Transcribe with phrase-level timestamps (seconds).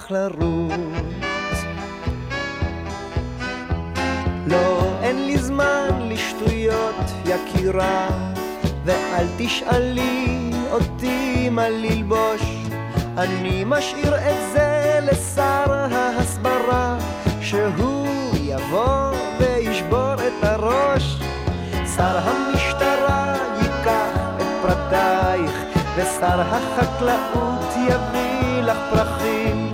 [0.00, 1.64] מוכרח לרוץ
[4.46, 8.08] לא, אין לי זמן לשטויות יקירה
[8.84, 12.42] ואל תשאלי אותי מה ללבוש
[13.18, 16.98] אני משאיר את זה לשר ההסברה
[17.40, 21.16] שהוא יבוא וישבור את הראש.
[21.96, 25.52] שר המשטרה ייקח את פרטייך,
[25.96, 29.69] ושר החקלאות יביא לך פרחים.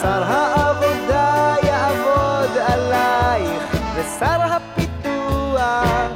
[0.00, 6.12] שר העבודה יעבוד עלייך, ושר הפיתוח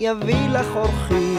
[0.00, 1.32] יביא לך אורחים.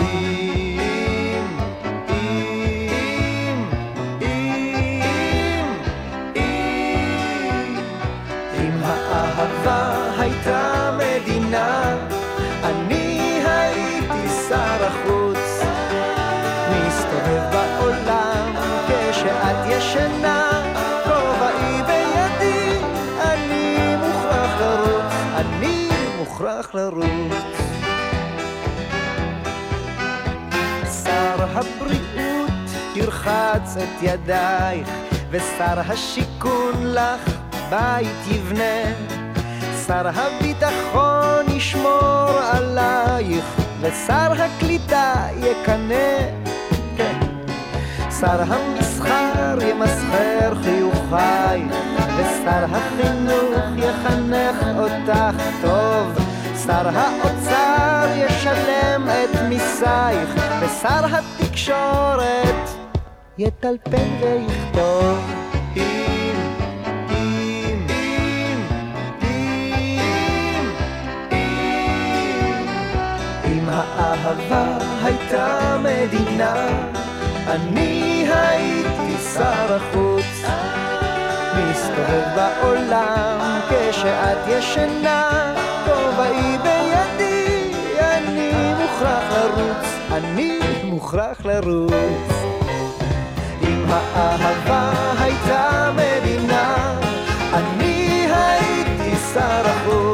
[10.23, 11.95] הייתה מדינה,
[12.63, 15.63] אני הייתי שר החוץ.
[16.69, 18.53] מסתובב בעולם
[18.87, 20.42] כשאת ישנה,
[26.73, 27.57] מוכרח לרוץ.
[31.03, 32.51] שר הבריאות
[32.95, 34.89] ירחץ את ידייך,
[35.29, 37.21] ושר השיכון לך
[37.69, 38.93] בית יבנה.
[39.87, 43.45] שר הביטחון ישמור עלייך,
[43.81, 46.17] ושר הקליטה יקנא.
[46.97, 47.19] כן.
[48.19, 51.73] שר המסחר ימסחר חיוכייך,
[52.17, 56.22] ושר החינוך יחנך אותך טוב.
[56.65, 60.29] שר האוצר ישלם את מיסייך,
[60.61, 62.69] ושר התקשורת
[63.37, 65.33] יטלפן ויכתוב.
[73.73, 76.67] האהבה הייתה מדינה,
[77.47, 80.49] אני הייתי שר החוץ.
[81.57, 85.53] מסתובב בעולם כשאת ישנה,
[86.15, 92.33] כובעי בידי, אני מוכרח לרוץ, אני מוכרח לרוץ.
[93.61, 96.95] אם האהבה הייתה מדינה,
[97.53, 100.12] אני הייתי שר החוץ.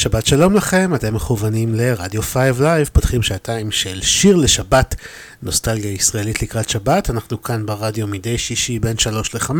[0.00, 4.94] שבת שלום לכם, אתם מכוונים לרדיו 5 Live, פותחים שעתיים של שיר לשבת,
[5.42, 9.50] נוסטלגיה ישראלית לקראת שבת, אנחנו כאן ברדיו מדי שישי בין 3 ל-5,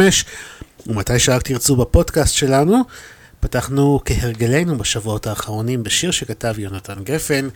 [0.87, 2.83] ומתי שרק תרצו בפודקאסט שלנו,
[3.41, 7.49] פתחנו כהרגלנו בשבועות האחרונים בשיר שכתב יונתן גפן,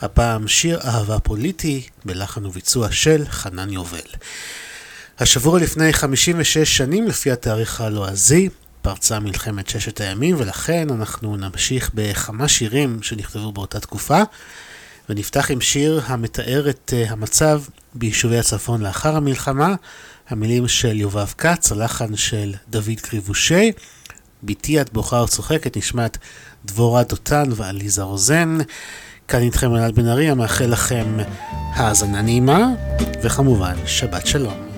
[0.00, 3.98] הפעם שיר אהבה פוליטי בלחן וביצוע של חנן יובל.
[5.18, 8.48] השבוע לפני 56 שנים לפי התאריך הלועזי
[8.82, 14.22] פרצה מלחמת ששת הימים ולכן אנחנו נמשיך בכמה שירים שנכתבו באותה תקופה
[15.08, 17.62] ונפתח עם שיר המתאר את אה, המצב
[17.94, 19.74] ביישובי הצפון לאחר המלחמה
[20.28, 23.72] המילים של יובב כץ, הלחן של דוד קריבושי.
[24.42, 26.18] בתי את בוכה וצוחקת נשמעת
[26.64, 28.58] דבורה דותן ועליזה רוזן.
[29.28, 31.16] כאן איתכם אלעד בן ארי, המאחל לכם
[31.74, 32.66] האזנה נעימה,
[33.22, 34.69] וכמובן, שבת שלום.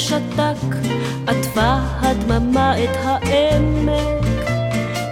[0.00, 0.76] ושתק,
[1.26, 4.24] עטפה הדממה את העמק.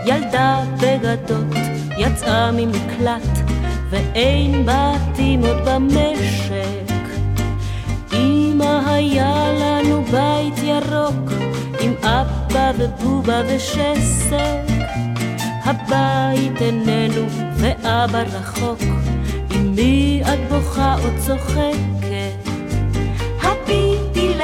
[0.07, 1.57] ילדה בגדות
[1.99, 3.39] יצאה ממקלט,
[3.91, 6.93] ואין בתים עוד במשק.
[8.13, 11.33] אמא היה לנו בית ירוק,
[11.81, 14.69] עם אבא ובובה ושסק.
[15.65, 18.81] הבית איננו ואבא רחוק,
[19.51, 22.48] עם מי את בוכה או צוחקת?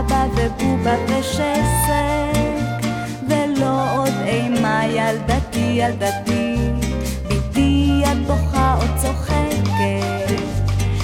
[0.00, 2.86] אבא ובובה ושסק,
[3.28, 6.56] ולא עוד אימה ילדתי ילדתי,
[7.28, 10.40] ביתי את בוכה או צוחקת.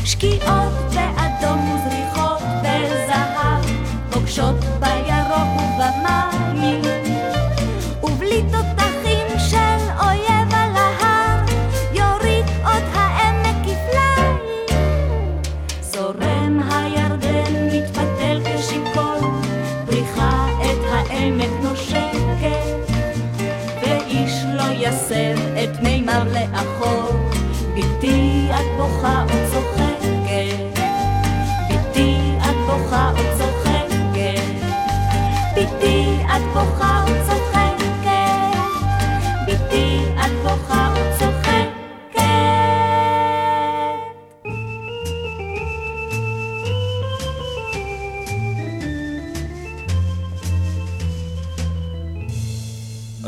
[0.04, 3.64] שקיעות באדום וזריחות בזהב,
[4.10, 6.82] פוגשות בירוק ובמים,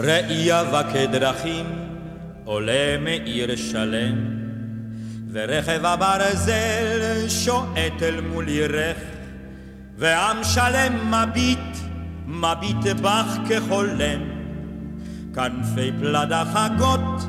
[0.09, 1.67] ראייה וכדרכים
[2.45, 4.17] עולה מעיר שלם,
[5.33, 8.97] ורכב הברזל שועט אל מול ירך,
[9.97, 11.88] ועם שלם מביט,
[12.29, 14.21] מביט בך כחולם.
[15.35, 17.27] כנפי פלדה חגות,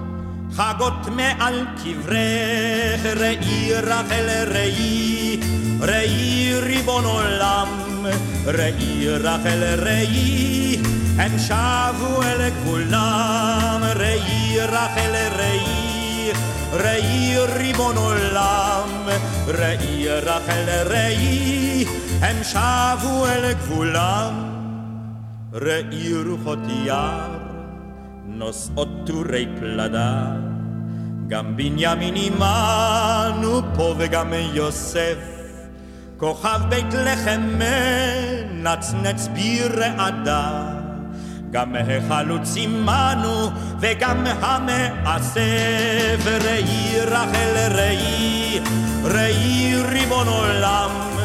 [0.52, 5.40] חגות מעל קברך, ראי רחל ראי,
[5.80, 7.68] ראי ריבון עולם,
[8.46, 10.78] ראי רחל ראי,
[11.18, 16.32] הם שבו אל גבולם, ראי רחל ראי,
[16.74, 18.90] ראי ריבון עולם,
[19.48, 21.86] ראי רחל ראי,
[22.22, 24.49] הם שבו אל גבולם,
[25.54, 27.38] ראי רוחות יער,
[28.26, 30.26] נושאות טורי פלדה,
[31.28, 35.18] גם בנימין עמנו פה וגם יוסף,
[36.18, 40.76] כוכב בית לחם מנצנץ ברעדה.
[41.52, 43.50] גם החלוץ עמנו
[43.80, 45.40] וגם המאסף
[46.26, 48.60] ראי רחל ראי
[49.04, 51.19] ראי ריבון עולם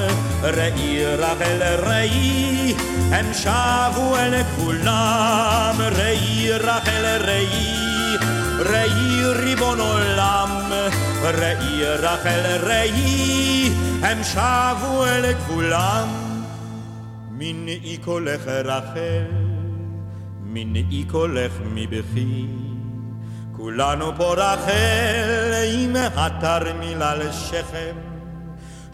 [0.45, 2.75] ראי רחל ראי
[3.11, 5.77] הם שבו אל כולם.
[5.81, 8.17] ראי רחל ראי
[8.59, 10.73] ראי ריבון עולם.
[11.23, 13.71] ראי רחל ראי
[14.03, 16.09] הם שבו אל גבולם
[17.31, 19.45] מנעי קולך רחל
[20.45, 22.47] מנעי קולך מבכי,
[23.57, 28.14] כולנו פה רחל עם התרמיל על שכם.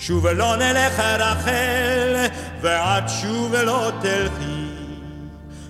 [0.01, 2.17] שוב לא נלך רחל,
[2.61, 4.71] ואת שוב לא תלכי.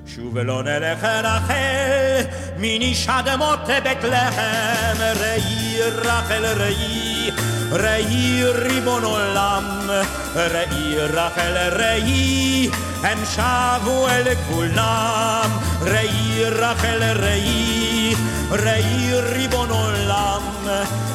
[0.07, 2.23] שוב לא נלך רחל,
[2.59, 5.03] מניש אדמות בית לחם.
[5.21, 7.31] ראי רחל ראי,
[7.71, 9.91] ראי ריבון עולם,
[10.37, 12.71] ראי רחל ראי,
[13.03, 15.51] הם שבו אל גבולם.
[15.81, 18.15] ראי רחל ראי,
[18.51, 20.43] ראי ריבון עולם,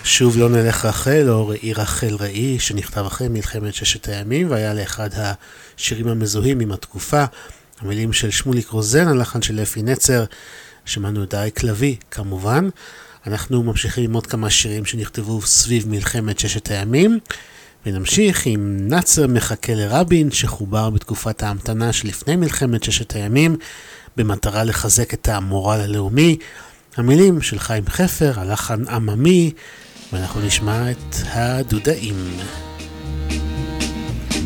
[0.05, 5.09] שוב לא נלך רחל, או ראי רחל ראי, שנכתב אחרי מלחמת ששת הימים, והיה לאחד
[5.17, 7.25] השירים המזוהים עם התקופה.
[7.81, 10.25] המילים של שמוליק רוזן, הלחן של אפי נצר,
[10.85, 12.69] שמענו את אריק לביא, כמובן.
[13.27, 17.19] אנחנו ממשיכים עם עוד כמה שירים שנכתבו סביב מלחמת ששת הימים,
[17.87, 23.57] ונמשיך עם נאצר מחכה לרבין, שחובר בתקופת ההמתנה שלפני מלחמת ששת הימים,
[24.17, 26.37] במטרה לחזק את המורל הלאומי.
[26.97, 29.51] המילים של חיים חפר, הלחן עממי,
[30.13, 32.15] ואנחנו נשמע את הדודאים.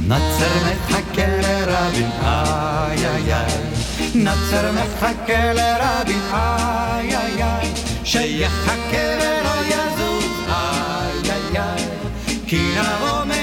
[0.06, 3.52] נצר מחכה לרבין, איי איי איי.
[4.14, 7.72] נצר מחכה לרבין, איי איי איי.
[8.04, 10.03] שיחכה ולא יזוז.
[12.54, 13.34] כי האומר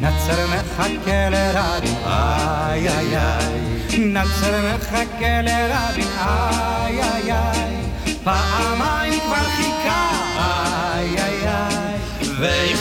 [0.00, 3.60] נצר מחכה לרבי, איי איי איי.
[3.98, 7.76] נצר מחכה לרבי, איי איי איי.
[8.24, 12.75] פעמיים כבר חיכה, איי איי איי.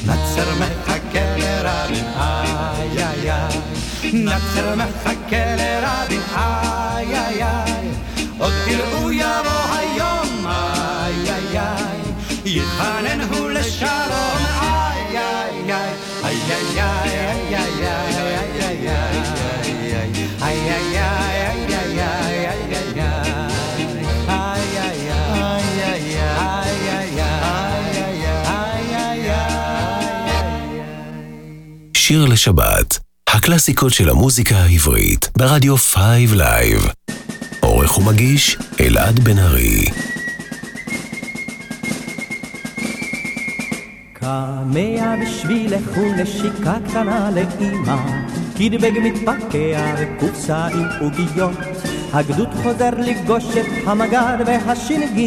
[0.04, 3.60] נצר מחכה לרבין, איי איי איי.
[4.12, 7.69] נצר מחכה לרבין, איי איי איי.
[8.40, 12.00] עוד תראו יבוא היום איי איי איי
[12.44, 16.00] יחנן הוא לשלום איי איי איי
[32.10, 36.88] שיר לשבת, הקלאסיקות של המוזיקה העברית, ברדיו 5 לייב.
[37.90, 39.84] עורך ומגיש, אלעד בן ארי.
[44.12, 47.96] קמע בשבילך ונשיקה קטנה לאמא,
[48.58, 51.58] קדבג מתפקע וקופסה עם עוגיות.
[52.12, 55.20] הגדוד חוזר לפגוש את המג"ד והש"ג,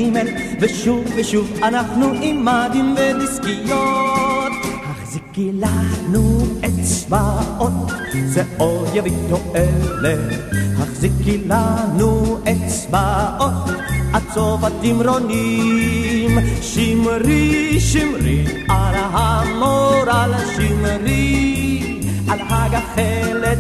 [0.62, 4.53] ושוב ושוב אנחנו עם מדים ודיסקיות.
[4.84, 7.91] החזיקי לנו אצבעות,
[8.25, 10.73] זה עוד יביא תועלת.
[11.03, 13.69] החזיקי לנו אצבעות,
[14.13, 16.39] עד סוף התמרונים.
[16.62, 23.57] שמרי, שמרי על המורל, שמרי על הגחלת.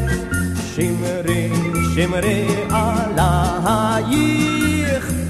[0.75, 1.49] שמרי,
[1.95, 3.53] שמרי עלייך,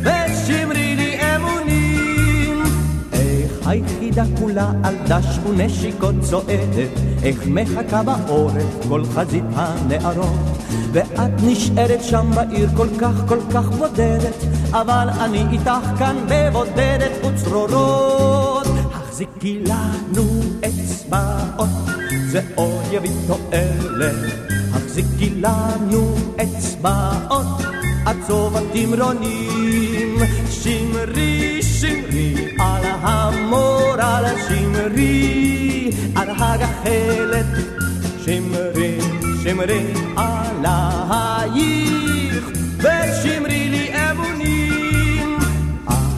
[0.02, 2.64] ושמרי לי אמונים.
[3.14, 6.90] איך היחידה כולה על דש ונשיקות צועדת,
[7.24, 10.54] איך מחכה בעורף כל חזית הנערות.
[10.94, 18.68] ואת נשארת שם בעיר כל כך כל כך בודדת, אבל אני איתך כאן בבודדת וצרורות.
[18.94, 21.70] החזיקי לנו אצבעות,
[22.32, 22.42] זה
[22.92, 24.34] יביא תועלת.
[24.74, 27.62] החזיקי לנו אצבעות,
[28.28, 30.18] סוף התמרונים.
[30.64, 37.83] שמרי, שמרי על המורל, שמרי על הגחלת.
[38.26, 38.98] שמרי,
[39.44, 41.64] שמרי עלייך,
[42.78, 45.38] ושמרי לי אמונים.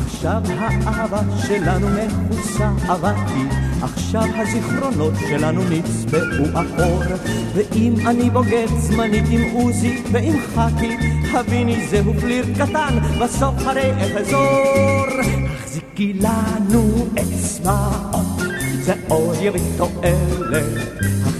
[0.05, 3.45] עכשיו האהבה שלנו מכוסה אבקי,
[3.81, 7.03] עכשיו הזיכרונות שלנו נצבעו אחור.
[7.55, 10.97] ואם אני בוגד זמנית עם עוזי ועם חכי,
[11.33, 15.05] הביני זהו פליר קטן, בסוף הרי אחזור.
[15.50, 18.41] החזיקי לנו אצבעות,
[18.81, 20.65] זה עוד יביא תועלת.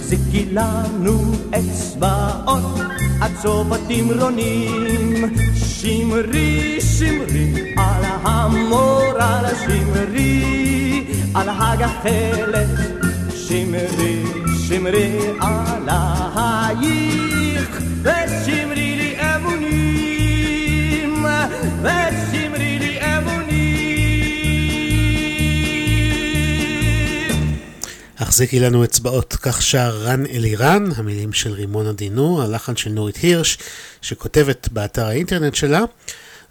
[0.06, 2.80] החזיקי לנו אצבעות
[3.20, 5.24] עד סוף התמרונים.
[5.54, 12.68] שמרי, שמרי על המורל, שמרי על הגחלת.
[13.34, 14.22] שמרי,
[14.68, 16.20] שמרי עלייך,
[18.02, 18.85] ושמרי
[28.26, 33.58] החזיקי לנו אצבעות, כך שר רן אלירן, המילים של רימונה דינור, הלחן של נורית הירש,
[34.02, 35.80] שכותבת באתר האינטרנט שלה.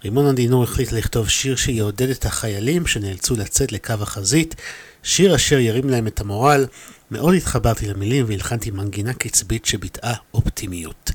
[0.04, 4.54] רימונה דינור החליטה לכתוב שיר שיעודד את החיילים שנאלצו לצאת לקו החזית,
[5.02, 6.66] שיר אשר ירים להם את המורל.
[7.10, 11.10] מאוד התחברתי למילים והלחנתי מנגינה קצבית שביטאה אופטימיות.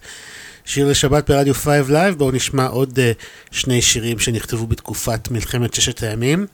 [0.65, 6.03] שיר לשבת ברדיו 5 Live, בואו נשמע עוד אה, שני שירים שנכתבו בתקופת מלחמת ששת
[6.03, 6.45] הימים.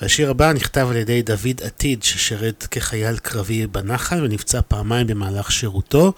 [0.00, 6.12] והשיר הבא נכתב על ידי דוד עתיד ששירת כחייל קרבי בנחל ונפצע פעמיים במהלך שירותו.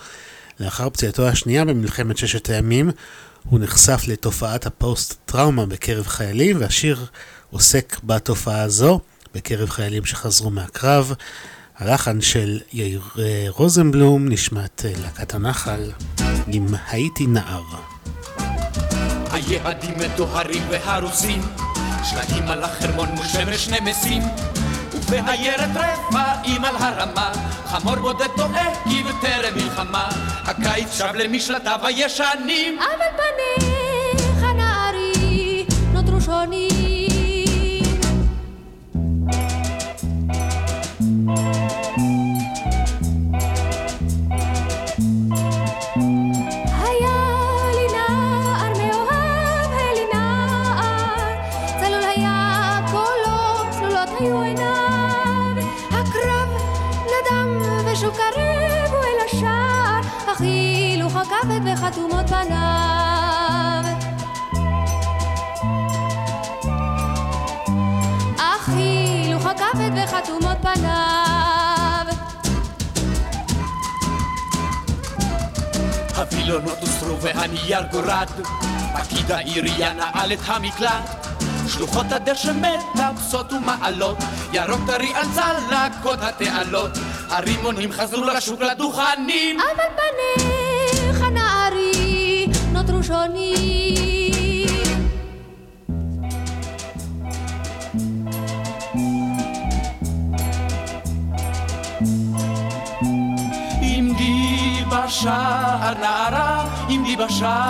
[0.61, 2.91] לאחר פציעתו השנייה במלחמת ששת הימים
[3.45, 7.07] הוא נחשף לתופעת הפוסט-טראומה בקרב חיילים והשיר
[7.51, 9.01] עוסק בתופעה הזו
[9.35, 11.15] בקרב חיילים שחזרו מהקרב.
[11.79, 15.91] הלחן של יאיר אה, רוזנבלום נשמעת אה, להקת הנחל
[16.47, 17.65] עם הייתי נער.
[19.31, 21.43] היעדים מטוהרים והרוסים,
[22.05, 24.23] שלטים על החרמון מול שמש נמסים,
[24.93, 27.33] ובעיירת רפאים על הרמה,
[27.67, 30.09] חמור בודד טועה כי בטרם מלחמה,
[30.45, 32.79] הקיץ שב למשלטיו הישנים.
[32.79, 36.70] אבל פניך נערי נותרו שונים
[78.25, 78.47] גורד,
[78.95, 81.27] פקיד העירייה נעל את המקלט.
[81.69, 84.17] שלוחות הדשא מטפסות ומעלות,
[84.53, 86.91] ירוק טרי על צלקות התעלות.
[87.29, 89.61] הרימונים חזרו לשוק לדוכנים.
[89.61, 93.61] אבל פניך נערי נותרו שונים.
[103.83, 107.70] עמדי בשער נערה, עמדי בשער,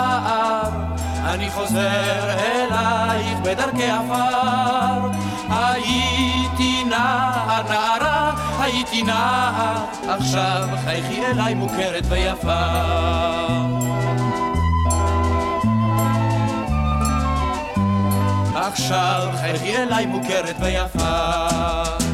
[1.53, 5.09] חוזר אלייך בדרכי עפר.
[5.49, 12.61] הייתי נער נערה, הייתי נער, עכשיו חייכי אליי מוכרת ויפה.
[18.55, 22.10] עכשיו חייכי אליי מוכרת ויפה.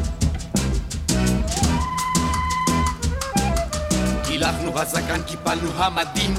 [4.81, 6.33] בזקן, קיפלנו המדים,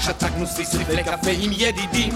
[0.00, 2.12] שתקנו סביסריף לקפה עם ידידים.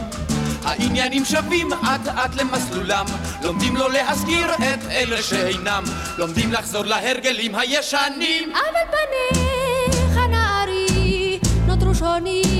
[0.64, 3.06] העניינים שווים אט אט למסלולם,
[3.42, 5.84] לומדים לא להזכיר את אלה שאינם,
[6.18, 8.52] לומדים לחזור להרגלים הישנים.
[8.52, 12.59] אבל פניך נערי נותרו שונים.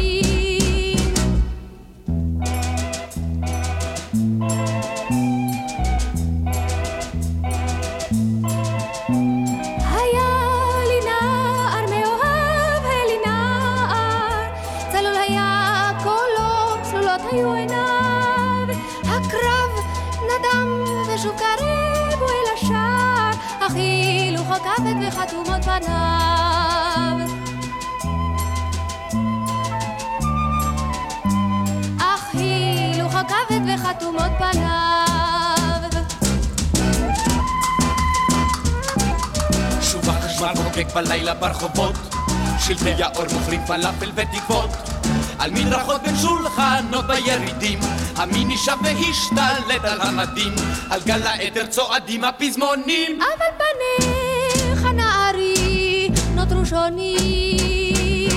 [40.81, 41.95] חוגג בלילה ברחובות,
[42.59, 44.71] שלטי האור מוכרים פלאפל ותקוות.
[45.39, 47.79] על מדרכות בין שולחנות בירידים,
[48.17, 50.55] המיני שב והשתלט על המדים,
[50.91, 53.21] על גל העדר צועדים הפזמונים.
[53.21, 58.31] אבל פניך נערי נותרו שונים.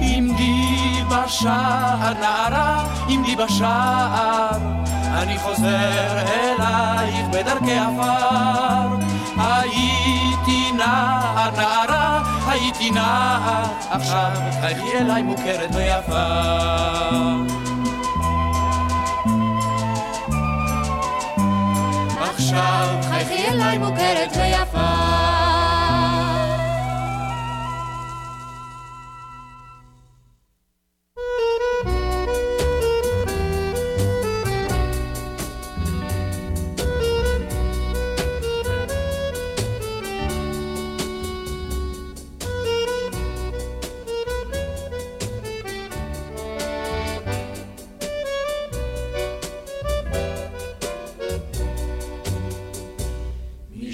[0.00, 2.67] עמדי בשער נערה, עמדי
[3.38, 4.58] בשער,
[5.14, 8.96] אני חוזר אלייך בדרכי עפר.
[9.36, 16.24] הייתי נער נערה, הייתי נער, עכשיו חייכי אליי מוכרת ויפה.
[22.20, 24.97] עכשיו חייכי אליי מוכרת ויפה.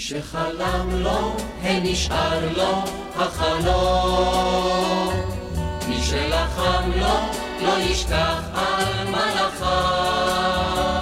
[0.09, 2.83] שחלם לו, הנשאר לו
[3.17, 5.12] החלום.
[5.88, 7.14] מי שלחם לו,
[7.62, 11.01] לא ישכח על מלאכיו.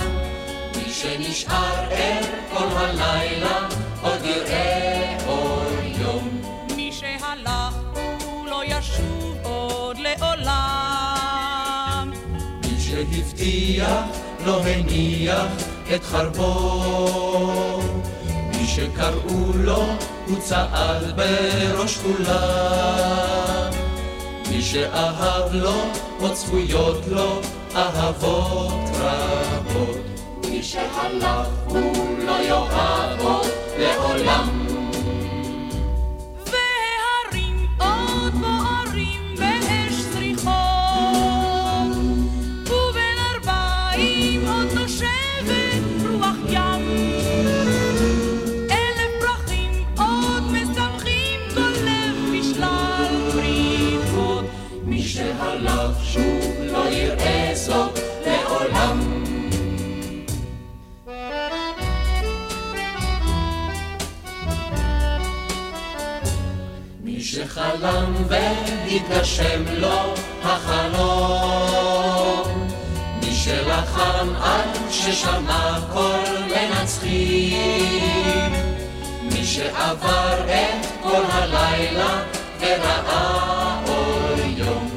[0.77, 3.69] מי שנשאר ער כל הלילה,
[4.03, 6.41] עוד יראה אור יום.
[6.77, 7.75] מי שהלך
[8.25, 11.33] הוא לא ישוב עוד לעולם.
[12.63, 14.05] מי שהבטיח,
[14.47, 15.47] לא הניח
[15.95, 17.72] את חרבו.
[18.75, 19.85] שקראו לו,
[20.27, 23.71] הוא צעד בראש כולם.
[24.51, 25.75] מי שאהב לו,
[26.21, 27.41] עוד צפויות לו
[27.77, 29.99] אהבות רבות.
[30.51, 33.47] מי שהלך, הוא לא יאהב עוד
[33.79, 34.62] לעולם.
[67.73, 71.89] מי וחלם והתגשם לו החלום.
[73.21, 78.53] מי שלחם עד ששמע קול מנצחים,
[79.23, 82.23] מי שעבר את כל הלילה
[82.61, 84.91] וראה אור יום.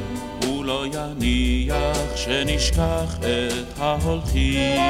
[0.45, 4.81] הוא לא יניח שנשכח את ההולכים.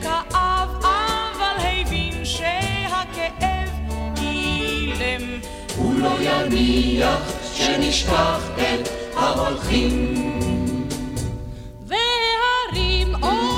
[0.00, 3.68] מי שכאב אבל הבין שהכאב
[4.22, 5.40] אילם.
[5.76, 10.14] הוא לא יניח שנשכח את ההולכים.
[11.86, 13.50] והרים עוד.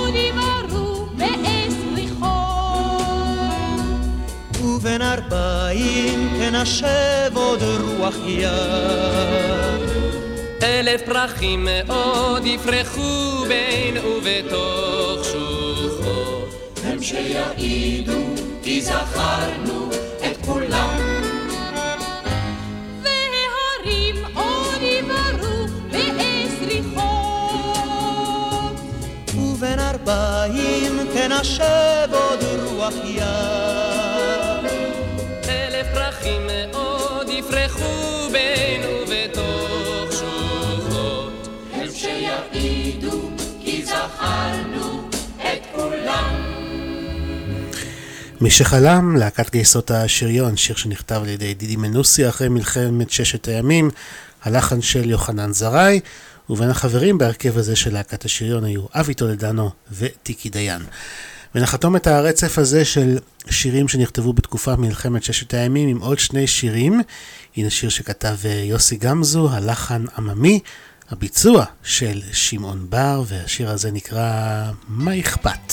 [4.82, 8.48] ובין ארבעים תנשב עוד רוח ים.
[10.62, 15.61] אלף פרחים מאוד יפרחו בין ובתוך שוחות.
[17.02, 18.20] שיעידו
[18.62, 19.88] כי זכרנו
[20.26, 20.98] את כולם.
[23.02, 27.02] והרים עוד יבערו בעז ריחון.
[29.36, 33.71] ובין ארבעים תנשב עוד רוח ים.
[48.42, 53.90] מי שחלם, להקת גייסות השריון, שיר שנכתב על ידי דידי מנוסי אחרי מלחמת ששת הימים,
[54.42, 56.00] הלחן של יוחנן זרעי,
[56.50, 60.82] ובין החברים בהרכב הזה של להקת השריון היו אבי טולדנו וטיקי דיין.
[61.54, 63.18] ונחתום את הרצף הזה של
[63.50, 67.00] שירים שנכתבו בתקופה מלחמת ששת הימים עם עוד שני שירים.
[67.56, 70.60] הנה שיר שכתב אה, יוסי גמזו, הלחן עממי,
[71.10, 75.72] הביצוע של שמעון בר, והשיר הזה נקרא "מה אכפת?"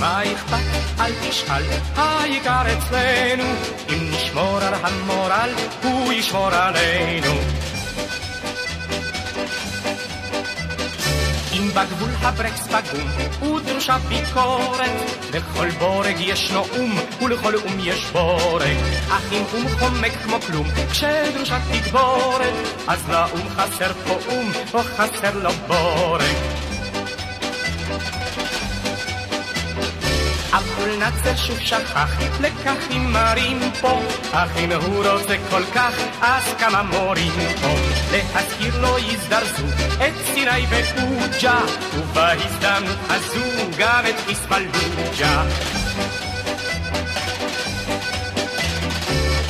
[0.00, 1.00] מה אכפת?
[1.00, 1.62] אל תשאל,
[1.96, 3.44] העיקר אצלנו.
[3.88, 5.50] אם נשמור על המורל,
[5.82, 7.32] הוא ישמור עלינו.
[11.52, 13.10] אם בגבול הברקס פגום,
[13.54, 14.90] ודרושה ביקורת,
[15.34, 18.76] לכל בורג ישנו אום, ולכל אום יש בורג.
[19.08, 22.54] אך אם אום חומק כמו כלום, כשדרושה תגבורת,
[22.88, 26.65] אז לאום חסר פה אום, או חסר לו בורג.
[30.86, 34.00] אבל נאצר שוב שכח לקחים מרים פה.
[34.32, 37.74] אך אם הוא רוצה כל כך אז כמה מורים פה.
[38.12, 41.60] להזכיר לו יזדרזו את סיני ועוג'ה
[41.94, 45.42] ובהזדמנות הזו גם את חיספלוג'ה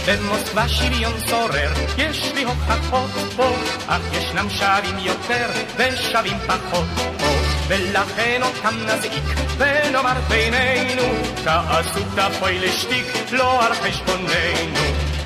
[0.06, 3.50] במוסקבה שריון שורר, יש לי הוכחות פה,
[3.86, 6.86] אך ישנם שווים יותר ושווים פחות
[7.18, 7.25] פה.
[7.68, 9.24] ולכן אותם נזעיק
[9.58, 11.02] ונאמר בינינו,
[11.44, 15.16] תעשו תפוי לשטיק, לא על חשבוננו.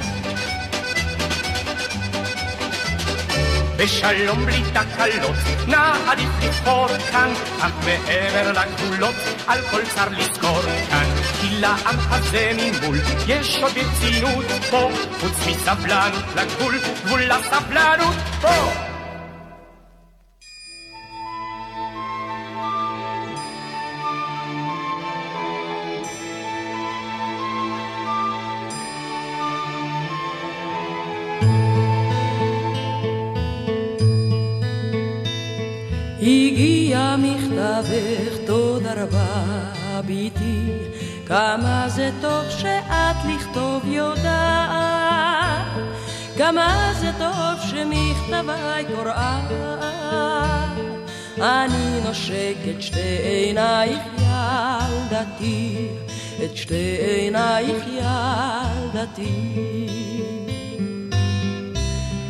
[3.77, 5.37] בשלום בלי תקלות,
[5.69, 9.15] נא עדיף לבחור כאן, אך מעבר לגבולות,
[9.47, 11.07] על כל צר לזכור כאן.
[11.41, 16.75] כי לעם הזה ממול, יש עוד ברצינות פה, חוץ מסבלנות לגבול,
[17.05, 18.90] גבול לסבלנות פה.
[39.01, 40.73] תודה רבה, ביתי,
[41.27, 45.67] כמה זה טוב שאת לכתוב יודעת,
[46.39, 49.41] כמה זה טוב שמכתביי קוראה.
[51.37, 55.89] אני נושק את שתי עינייך ילדתי,
[56.45, 59.57] את שתי עינייך ילדתי.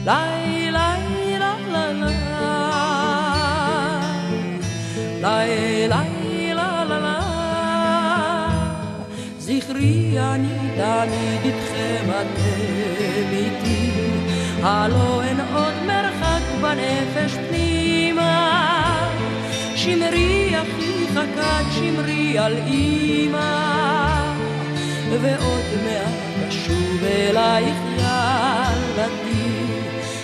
[0.04, 2.10] לי, לי, לה, לה, לה.
[5.22, 6.19] לי,
[9.50, 13.90] זכרי אני תמיד איתכם אתם איתי,
[14.62, 19.10] הלא אין עוד מרחק בנפש פנימה.
[19.76, 24.32] שמרי אחי חכת שמרי על אמא,
[25.20, 29.64] ועוד מעט אשוב אלייך ילדתי,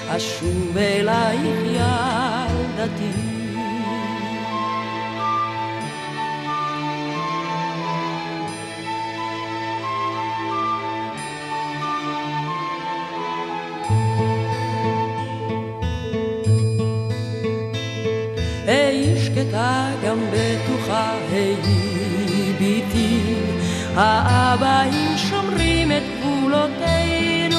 [0.09, 3.36] אשוב אלייך ילדתי.
[23.97, 27.59] האבאים שומרים את גבולותינו,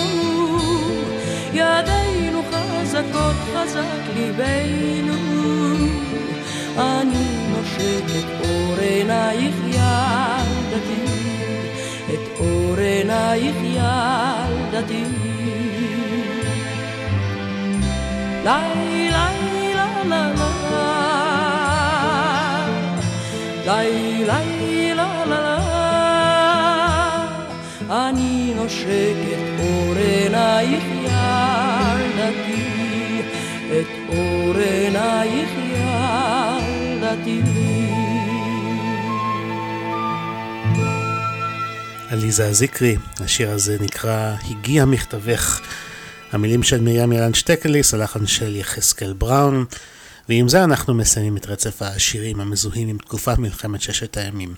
[1.54, 5.14] ידינו חזקות חזק ליבנו,
[6.78, 11.06] אני נושק את אור עינייך ילדתי,
[12.14, 15.04] את אור עינייך ילדתי.
[18.48, 20.24] לי לי la la
[23.66, 24.87] la לי לי
[27.90, 32.62] אני נושקת אור עינייך ילדתי
[33.68, 37.42] את אור עינייך ילדתי
[42.10, 45.62] עליזה זיקרי, השיר הזה נקרא "הגיע מכתבך".
[46.32, 49.66] המילים של מרים ילן שטקליס, הלחן של יחזקאל בראון,
[50.30, 54.54] ועם זה אנחנו מסיימים את רצף השירים המזוהים עם תקופת מלחמת ששת הימים.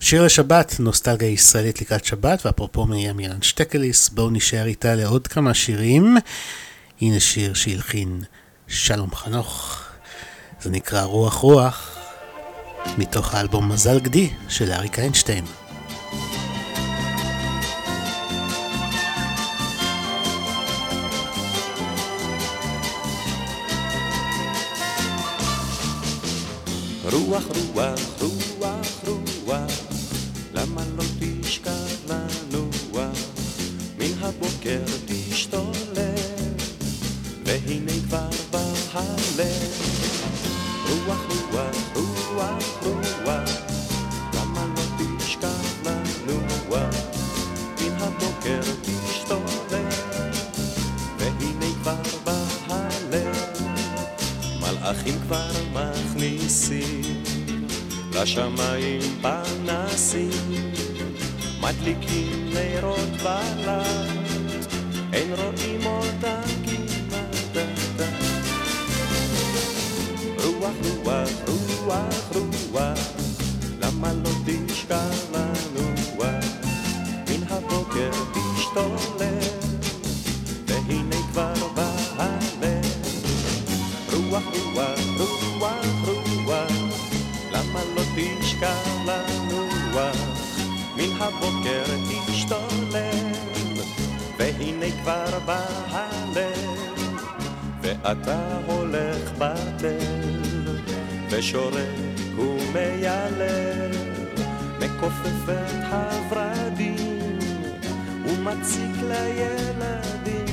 [0.00, 5.54] שיר לשבת, נוסטלגיה ישראלית לקראת שבת, ואפרופו מרים ילן שטקליס, בואו נשאר איתה לעוד כמה
[5.54, 6.16] שירים.
[7.00, 8.22] הנה שיר שהלחין
[8.68, 9.82] שלום חנוך,
[10.62, 11.98] זה נקרא רוח רוח,
[12.98, 15.44] מתוך האלבום מזל גדי של אריק איינשטיין.
[27.12, 27.44] רוח,
[27.74, 28.43] רוח, רוח,
[34.66, 36.14] הבוקר תשתולל,
[37.44, 39.72] והנה כבר בא הלב.
[40.88, 41.18] רוח,
[41.52, 43.50] רוח, רוח, רוח,
[44.34, 44.82] למה לא
[45.18, 46.94] תשכח לנוח?
[47.80, 49.88] מן הבוקר תשתולל,
[51.18, 53.36] והנה כבר בא הלב.
[54.60, 57.24] מלאכים כבר מכניסים
[58.12, 60.30] לשמיים פנסים,
[61.60, 64.23] מדליקים נרות בלט,
[65.14, 67.66] אין רואים אותם כמעט.
[70.44, 70.74] רוח,
[71.04, 71.28] רוח,
[71.84, 72.36] רוח,
[72.72, 72.98] רוח,
[73.80, 76.44] למה לא תשכח לנוח?
[77.28, 79.38] מן הבוקר תשתולל,
[80.66, 82.86] והנה כבר בא הלב.
[84.12, 84.42] רוח,
[84.74, 85.00] רוח,
[85.58, 86.08] רוח,
[86.46, 86.72] רוח,
[87.52, 90.16] למה לא תשכח לנוח?
[90.96, 91.84] מן הבוקר
[95.04, 96.78] כבר בא הלב,
[97.82, 100.78] ואתה הולך בתל,
[101.30, 103.90] ושורק ומיילל,
[104.80, 105.92] מכופף את
[106.30, 107.38] הורדים,
[108.26, 110.44] ומציק לילדים.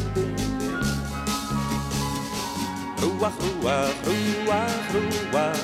[3.02, 4.96] רוח, רוח, רוח,
[5.32, 5.58] רוח,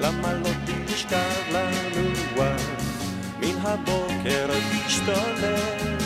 [0.00, 2.60] למה לא תשכח לנוח?
[3.40, 4.46] מן הבוקר
[4.86, 6.03] תשתולל,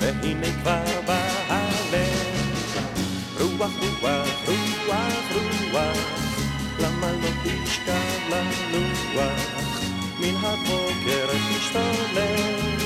[0.00, 2.30] והנה כבר בא הלב.
[3.40, 3.70] רוח,
[4.02, 4.28] רוח,
[4.86, 5.32] רוח,
[5.72, 5.98] רוח,
[6.80, 9.60] למה לא תשכח לנוח?
[10.20, 12.76] מן הבוקר תשתולל,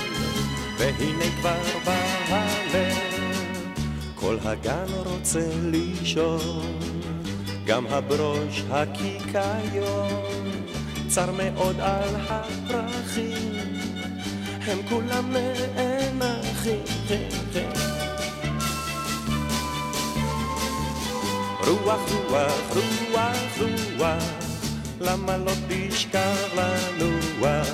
[0.79, 2.97] והנה כבר בא הלב.
[4.15, 6.79] כל הגן רוצה לישון,
[7.67, 10.63] גם הברוש הקיקיון,
[11.09, 13.54] צר מאוד על הפרחים,
[14.67, 16.85] הם כולם נאנחים.
[21.67, 22.01] רוח,
[22.31, 22.77] רוח,
[23.13, 23.59] רוח,
[23.99, 24.25] רוח,
[25.01, 27.69] למה לא תשכח לנוח?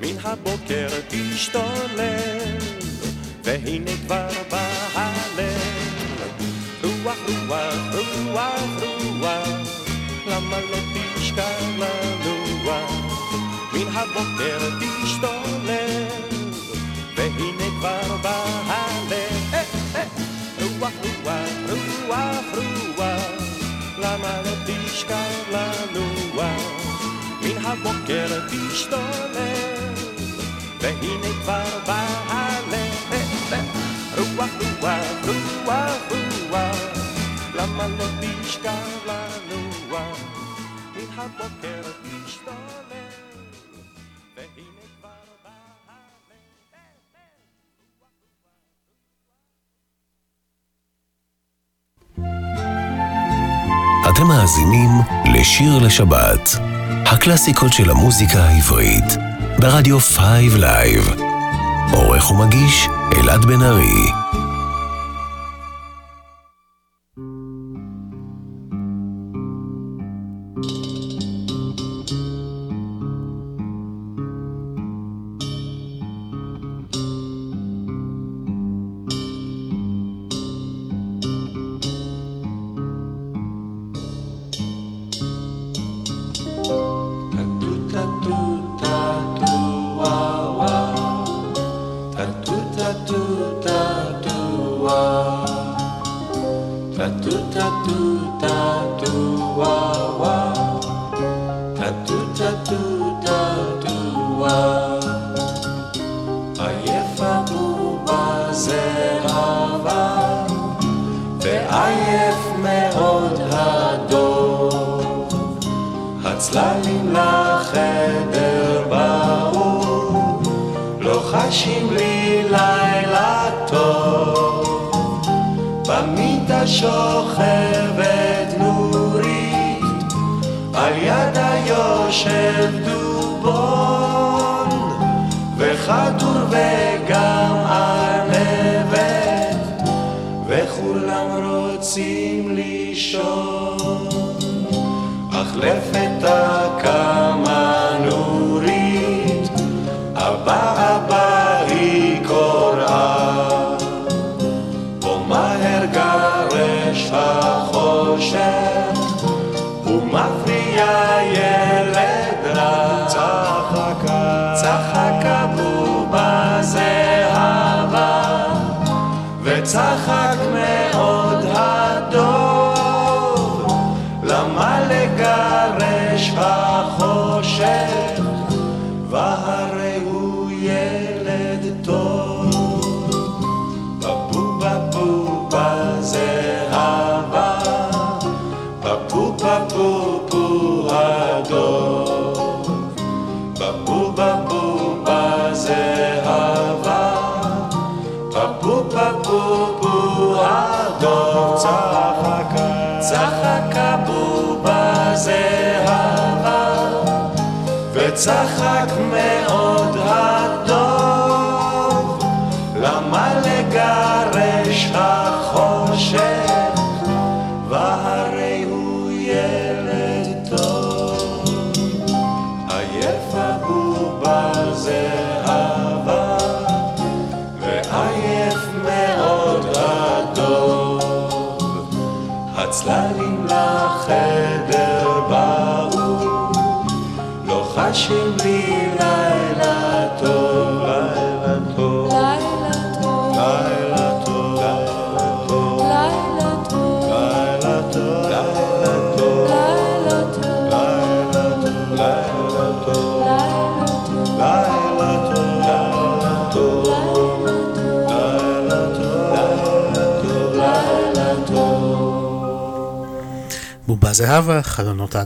[0.00, 2.58] מן הבוקר תשתולל,
[3.44, 6.32] והנה כבר בא הלב.
[6.84, 8.82] רוח, רוח, רוח,
[9.20, 9.48] רוח,
[10.26, 12.17] למה לא תשכח לנוח?
[13.94, 16.08] הבוקר תשתולל,
[17.16, 19.54] והנה כבר בא הלב.
[20.60, 20.92] רוח,
[21.24, 21.70] רוח,
[22.08, 22.44] רוח,
[22.96, 23.22] רוח,
[23.98, 26.62] למה לא תשכח לנוח?
[27.42, 29.94] מן הבוקר תשתולל,
[30.80, 33.08] והנה כבר בא הלב.
[34.16, 35.28] רוח, רוח,
[35.66, 36.12] רוח,
[36.50, 36.76] רוח,
[37.54, 40.18] למה לא תשכח לנוח?
[40.96, 42.87] מן הבוקר תשתולל,
[54.08, 54.90] אתם מאזינים
[55.34, 56.58] לשיר לשבת,
[57.06, 59.16] הקלאסיקות של המוזיקה העברית,
[59.58, 60.18] ברדיו 5
[60.58, 61.14] Live.
[61.92, 64.27] עורך ומגיש אלעד בן ארי.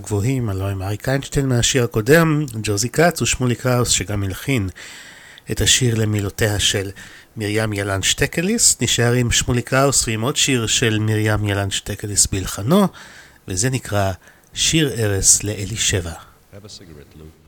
[0.03, 4.69] הגבוהים, הלוא עם אריק איינשטיין מהשיר הקודם, ג'וזי כץ ושמולי קראוס שגם הלחין
[5.51, 6.91] את השיר למילותיה של
[7.37, 8.77] מרים ילן שטקליס.
[8.81, 12.89] נשאר עם שמולי קראוס ועם עוד שיר של מרים ילן שטקליס בלחנו,
[13.49, 14.13] וזה נקרא
[14.55, 16.13] שיר ערש לאלישבע.
[16.53, 17.42] Have a cigarette, Luke.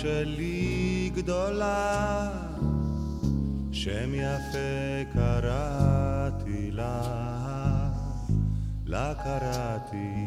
[0.00, 2.30] שלי גדולה,
[3.72, 7.02] שם יפה קראתי לה,
[8.86, 10.24] לה קראתי,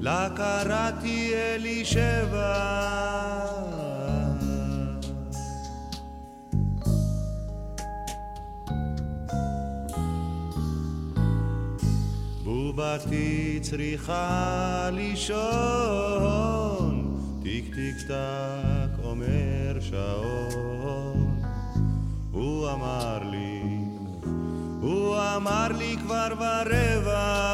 [0.00, 2.58] לה קראתי אלישבע.
[12.44, 16.87] בובתי צריכה לישון,
[17.78, 21.42] טיק טיק טק אומר שעון.
[22.30, 23.62] הוא אמר לי,
[24.80, 27.44] הוא אמר לי כבר ברבע.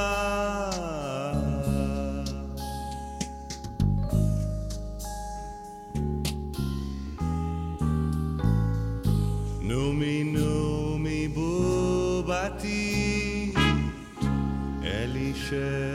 [9.62, 12.84] נומי נומי בובתי
[14.84, 15.93] אלישבע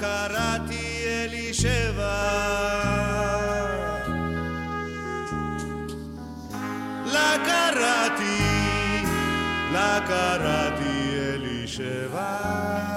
[0.00, 2.20] קראתי אלישבע.
[7.06, 9.04] לה קראתי,
[9.72, 12.89] לה קראתי אלישבע.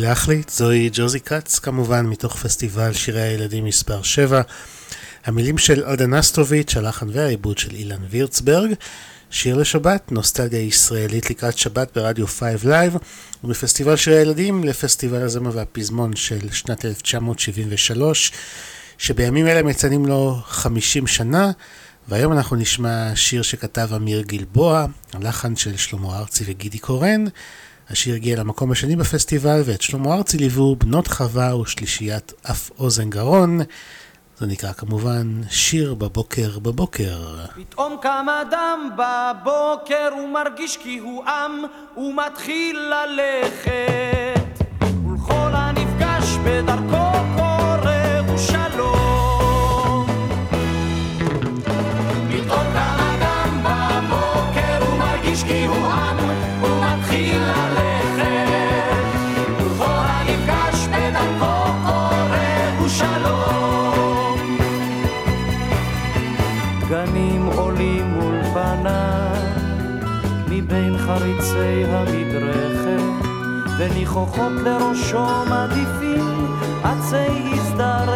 [0.00, 4.42] להחליט, זוהי ג'וזי כץ, כמובן מתוך פסטיבל שירי הילדים מספר 7.
[5.24, 8.70] המילים של עדה נסטוביץ', הלחן והעיבוד של אילן וירצברג.
[9.30, 12.96] שיר לשבת, נוסטלגיה ישראלית לקראת שבת ברדיו 5 Live,
[13.44, 18.32] ומפסטיבל שירי הילדים לפסטיבל הזמר והפזמון של שנת 1973,
[18.98, 21.50] שבימים אלה מציינים לו 50 שנה,
[22.08, 27.24] והיום אנחנו נשמע שיר שכתב אמיר גלבוע, הלחן של שלמה ארצי וגידי קורן.
[27.90, 33.60] השיר הגיע למקום השני בפסטיבל, ואת שלמה ארצי ליוו בנות חווה ושלישיית אף אוזן גרון.
[34.38, 37.18] זה נקרא כמובן שיר בבוקר בבוקר.
[37.54, 41.64] פתאום קם אדם בבוקר ומרגיש כי הוא עם
[41.96, 44.64] ומתחיל ללכת
[45.06, 48.99] ולכל הנפגש בדרכו קורא הוא שלום
[73.80, 78.10] וניחוחות לראשו מעדיפים עצי הזדרכת.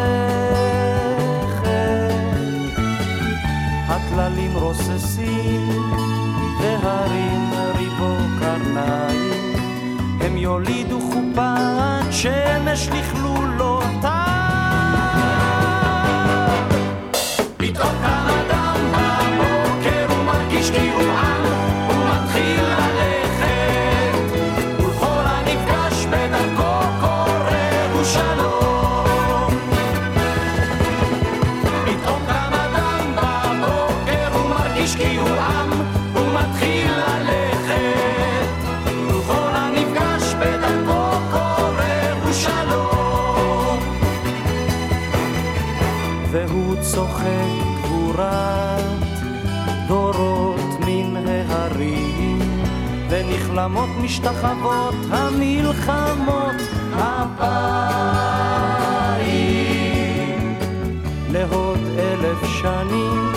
[3.88, 5.68] הטללים רוססים
[6.60, 9.56] והרים ריבו קרניים,
[10.20, 14.10] הם יולידו חופה עד שמש לכלולותיו.
[17.56, 21.33] פתאום קם אדם בבוקר ומרגיש כי הוא עם
[46.34, 47.24] והוא צוחק
[47.82, 48.82] גבורת
[49.88, 52.38] דורות מן ההרים,
[53.08, 56.54] ונכלמות משתחוות המלחמות
[56.92, 57.74] הבאים.
[61.30, 63.32] להוד אלף שנים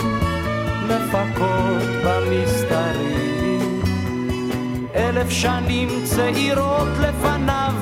[0.88, 3.82] לפחות במסתרים,
[4.94, 7.72] אלף שנים צעירות לפניו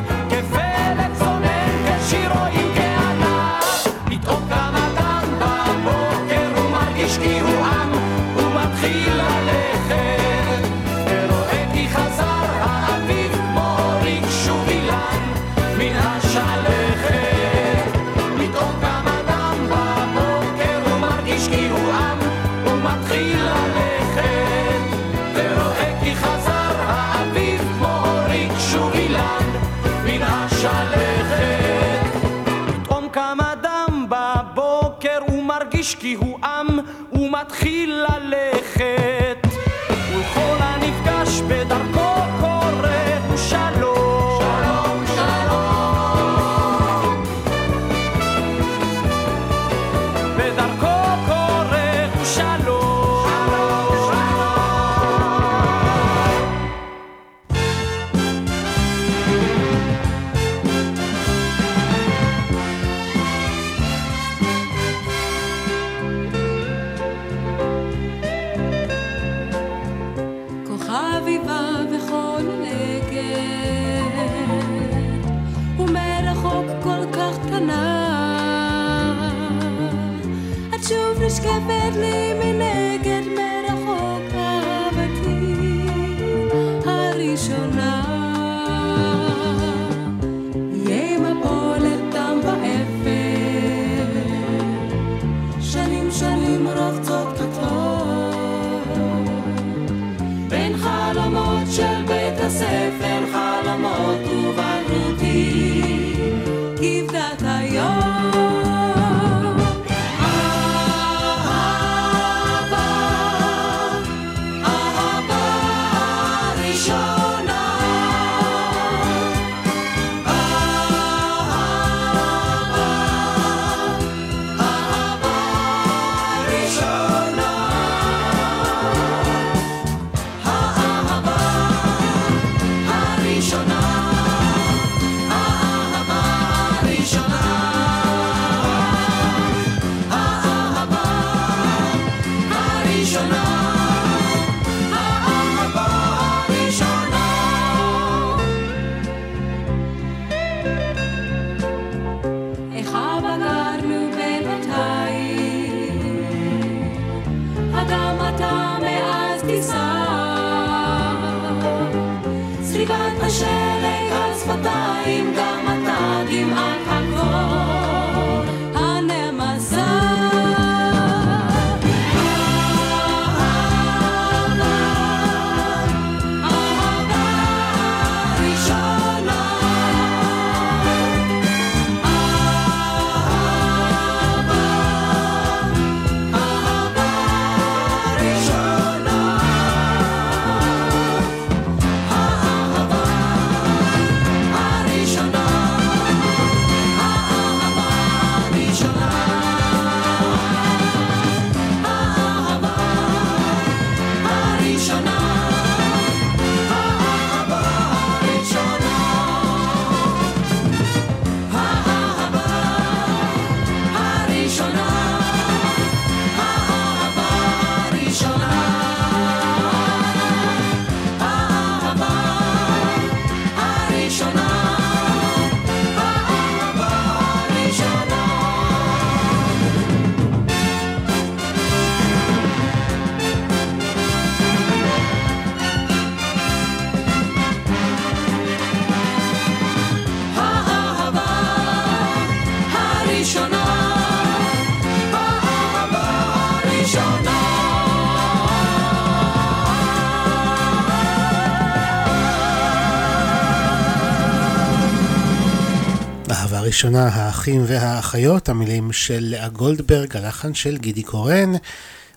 [256.77, 261.53] הראשונה, האחים והאחיות, המילים של לאה גולדברג, הלחן של גידי קורן,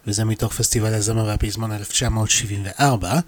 [0.08, 3.20] וזה מתוך פסטיבל הזמר והפזמון 1974.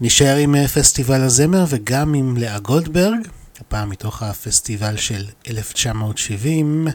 [0.00, 3.18] נשאר עם אה, פסטיבל הזמר וגם עם לאה גולדברג,
[3.60, 6.88] הפעם מתוך הפסטיבל של 1970,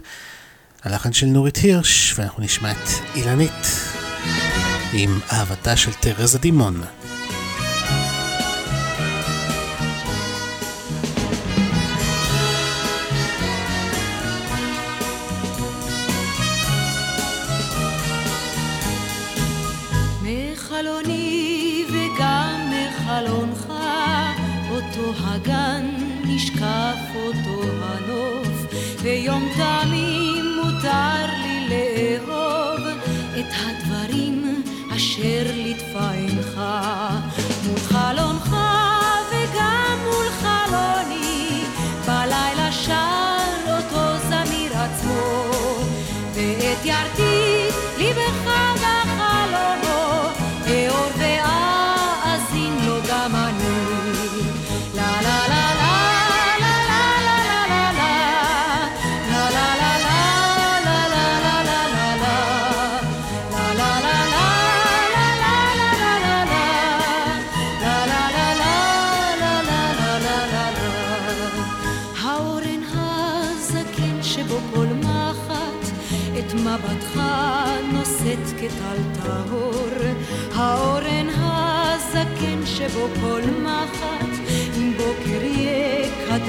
[0.83, 3.67] הלחן של נורית הירש, ואנחנו נשמע את אילנית
[4.93, 6.81] עם אהבתה של תרזה דימון.
[35.19, 35.68] אשר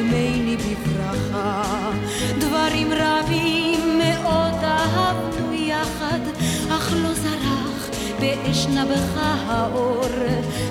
[0.01, 1.63] יקדמני בברכה.
[2.39, 6.21] דברים רבים מאוד אהבנו יחד,
[6.71, 7.89] אך לא זרח
[8.21, 10.05] באש נבך האור.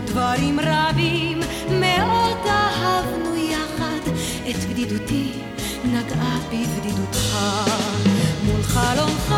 [0.05, 1.39] דברים רבים
[1.71, 4.11] מאוד אהבנו יחד,
[4.49, 5.31] את בדידותי
[5.85, 7.37] נגעה בבדידותך.
[8.45, 9.35] מול חלומך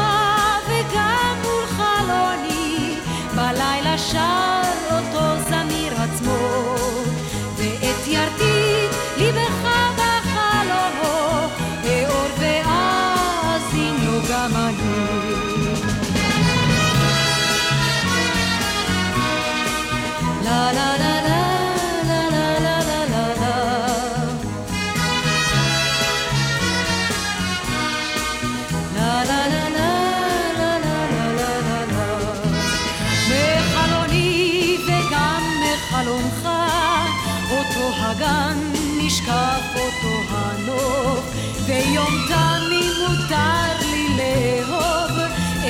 [0.67, 2.95] וגם מול חלוני,
[3.35, 5.00] בלילה שר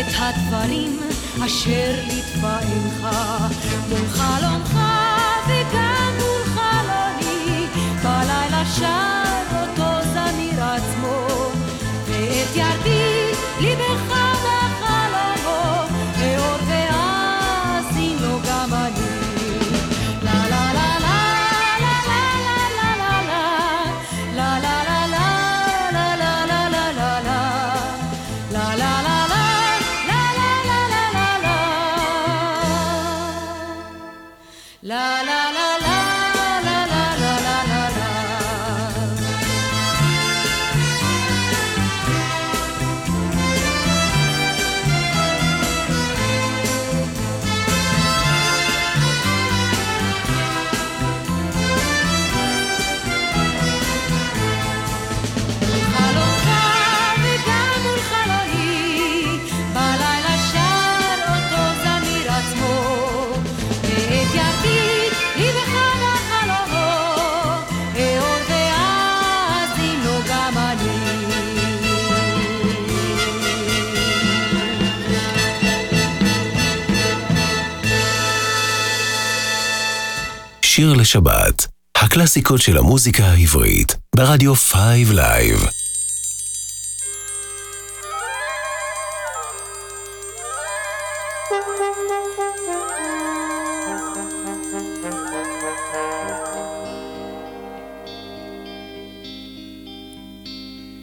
[0.01, 0.99] את הדברים
[1.45, 1.93] אשר
[2.43, 3.07] עינך,
[3.89, 4.79] מול חלומך
[5.47, 7.67] וגם מול חלוני,
[8.03, 9.20] בלילה שר
[80.81, 85.67] שיר לשבת, הקלאסיקות של המוזיקה העברית, ברדיו 5 Live.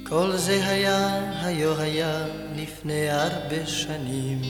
[0.08, 2.24] כל זה היה, היו היה,
[2.56, 4.40] לפני הרבה שנים.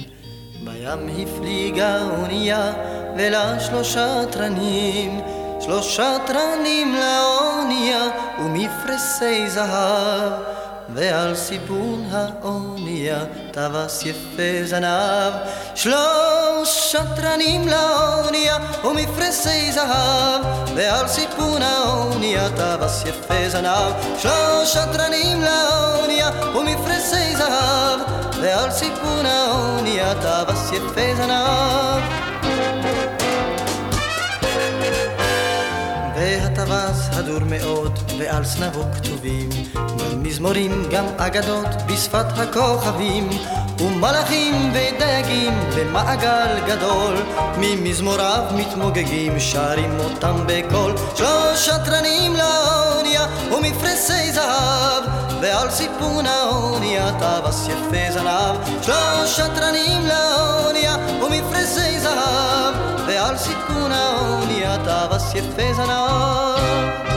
[0.65, 2.73] בים הפליגה אונייה,
[3.19, 5.21] ולה שלושה תרנים.
[5.61, 8.09] שלושה תרנים לאונייה,
[8.39, 10.33] ומפרסי זהב.
[10.95, 13.19] ועל סיפון האונייה
[13.53, 15.33] טווס יפה זנב.
[15.75, 20.43] שלוש שטרנים לאונייה ומפרסי זהב,
[20.77, 23.93] ועל סיפון האונייה טווס יפה זנב.
[24.19, 28.01] שלוש שטרנים לאונייה ומפרסי זהב,
[28.41, 32.28] ועל סיפון האונייה טווס יפה זנב.
[36.69, 39.49] והטווס הדור מאוד, ועל זנבו כתובים
[40.17, 43.31] מזמורים, גם אגדות בשפת הכוכבים,
[43.81, 47.17] ומלאכים ודייגים במעגל גדול,
[47.59, 50.95] ממזמוריו מתמוגגים, שרים אותם בקול.
[51.17, 55.05] שלוש שטרנים לאונייה ומפרסי זהב,
[55.43, 58.83] ועל סיפון האונייה טווס יפה זנב.
[58.83, 67.08] שלוש שטרנים לאונייה ומפרסי זהב, peal siit, kuna on ja tavas siit feesana.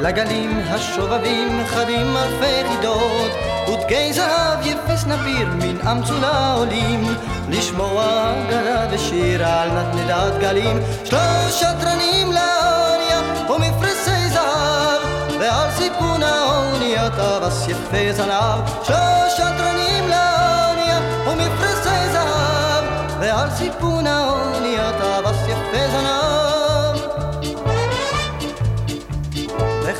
[0.00, 3.32] ולגלים השובבים חד הים אלפי חידות,
[3.68, 7.04] ודגי זהב יפי סנפיר מן המצולה עולים,
[7.48, 15.00] לשמוע אגדה ושיר על נדנדת גלים, שלושה תרנים לאונייה ומפרשי זהב,
[15.40, 22.84] ועל סיפון האונייה טווס יפה זנב, שלושה תרנים לאונייה ומפרשי זהב,
[23.20, 26.29] ועל סיפון האונייה טווס יפה זנב.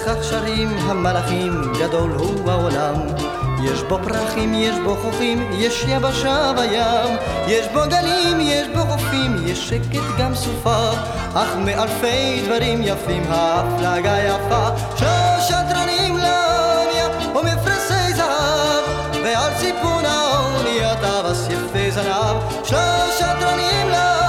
[0.02, 2.94] וכך שרים המלאכים, גדול הוא העולם.
[3.64, 7.16] יש בו פרחים, יש בו חופים, יש יבשה בים.
[7.46, 10.90] יש בו גלים, יש בו חופים, יש שקט גם סופה.
[11.34, 14.68] אך מאלפי דברים יפים ההפלגה יפה.
[14.96, 18.84] שלוש שטרנים לאונייה ומפרסי זהב,
[19.24, 22.36] ועל סיפון האונייה טווס יפה זנב.
[22.64, 24.19] שלוש שטרנים לאונייה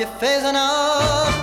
[0.00, 1.39] טווס יפה זנב.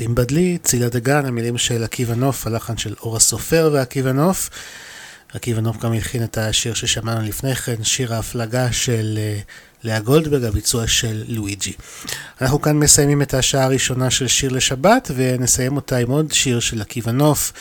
[0.00, 4.50] אביב בדלי, צילה דגן, המילים של עקיבא נוף, הלחן של אור הסופר ועקיבא נוף.
[5.34, 9.38] עקיבא נוף גם הכין את השיר ששמענו לפני כן, שיר ההפלגה של אה,
[9.84, 11.72] לאה גולדברג, הביצוע של לואיג'י.
[12.40, 16.80] אנחנו כאן מסיימים את השעה הראשונה של שיר לשבת, ונסיים אותה עם עוד שיר של
[16.80, 17.52] עקיבא נוף.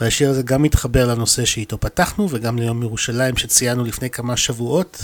[0.00, 5.02] והשיר הזה גם מתחבר לנושא שאיתו פתחנו, וגם ליום ירושלים שציינו לפני כמה שבועות,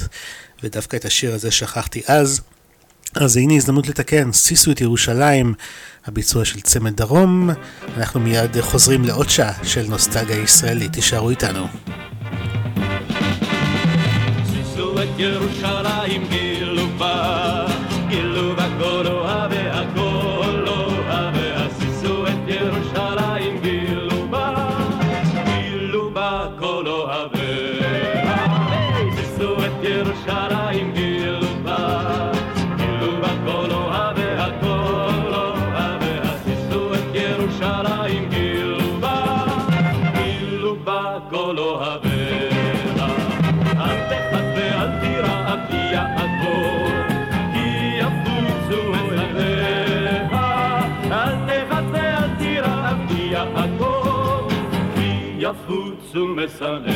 [0.63, 2.41] ודווקא את השיר הזה שכחתי אז.
[3.15, 5.55] אז הנה הזדמנות לתקן, סיסו את ירושלים,
[6.07, 7.51] הביצוע של צמד דרום.
[7.97, 11.67] אנחנו מיד חוזרים לעוד שעה של נוסטגיה ישראלית, תישארו איתנו.
[14.47, 16.23] סיסו את ירושלים,
[56.51, 56.90] Sunday.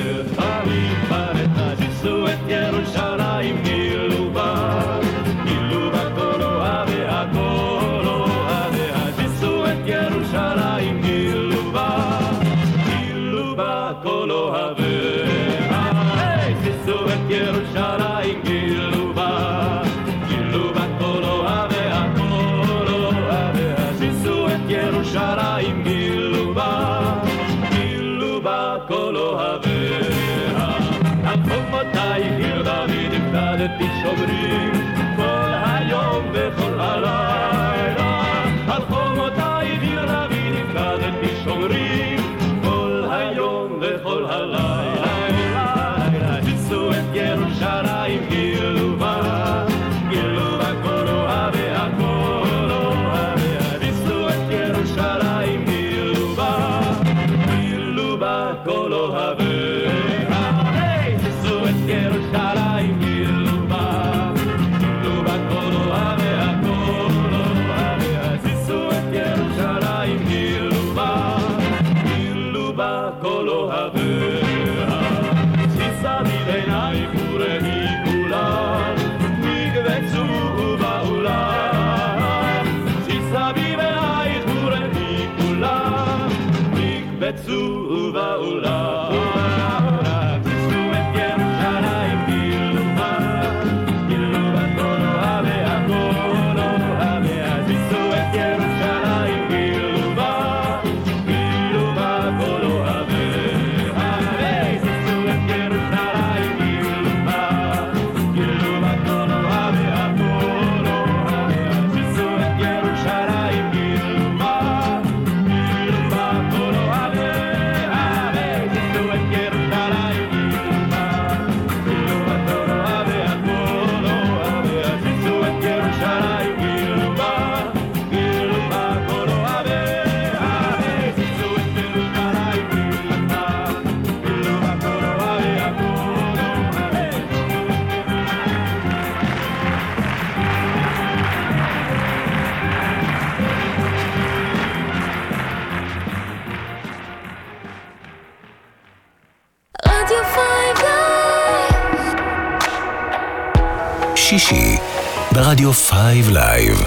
[155.65, 156.83] רדיו Five Live.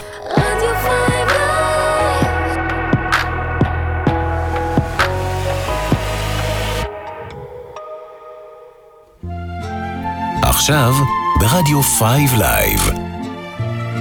[10.42, 10.94] עכשיו,
[11.40, 12.90] ברדיו Five Live.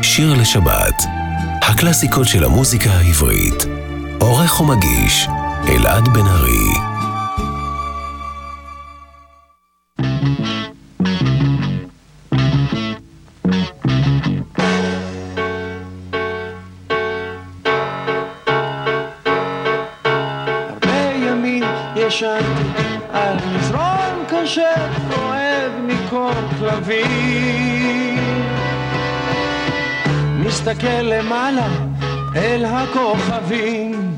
[0.03, 1.03] שיר לשבת.
[1.63, 3.65] הקלאסיקות של המוזיקה העברית.
[4.21, 5.29] עורך ומגיש,
[5.69, 6.96] אלעד בן ארי.
[32.91, 34.17] הכוכבים.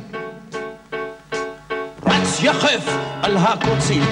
[2.06, 4.04] רץ יחף על הקוצים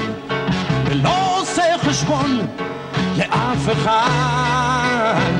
[0.84, 2.46] ולא עושה חשבון
[3.18, 5.32] לאף אחד.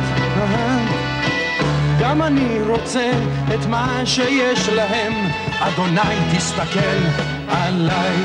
[2.00, 3.10] גם אני רוצה
[3.54, 5.12] את מה שיש להם
[5.58, 6.98] אדוני תסתכל
[7.48, 8.16] עליי.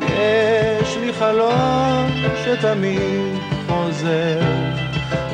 [0.00, 2.10] יש לי חלום
[2.44, 4.85] שתמיד חוזר.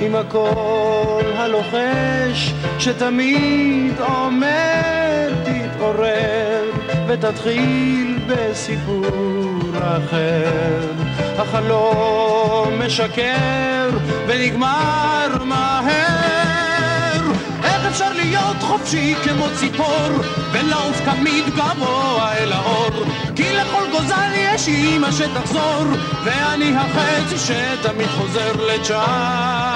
[0.05, 6.65] עם הקול הלוחש שתמיד אומר תתעורר
[7.09, 10.93] ותתחיל בסיפור אחר.
[11.39, 13.91] החלום משקר
[14.27, 17.23] ונגמר מהר.
[17.65, 20.09] איך אפשר להיות חופשי כמו ציפור
[20.53, 23.05] ולעוף תמיד גבוה אל האור?
[23.37, 25.85] כי לכל גוזל יש אימא שתחזור
[26.25, 29.72] ואני החצי שתמיד חוזר לצ'אבלי.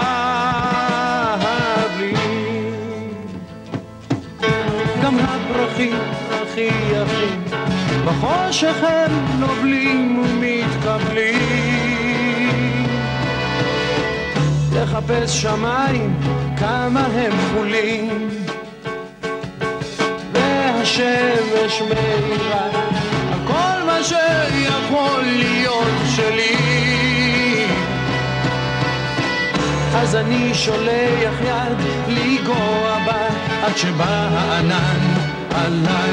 [5.56, 5.98] הפרחים
[6.30, 7.44] הכי יפים
[8.06, 11.36] בחושך הם נובלים ומתקבלים.
[14.72, 16.14] לחפש שמיים
[16.56, 18.28] כמה הם כחולים.
[20.32, 22.64] והשמש מאירה
[23.32, 26.56] על כל מה שיכול להיות שלי.
[29.94, 31.78] אז אני שולח יד
[32.08, 33.28] לגוע בה
[33.66, 35.25] עד שבא הענן
[35.56, 36.10] עליי.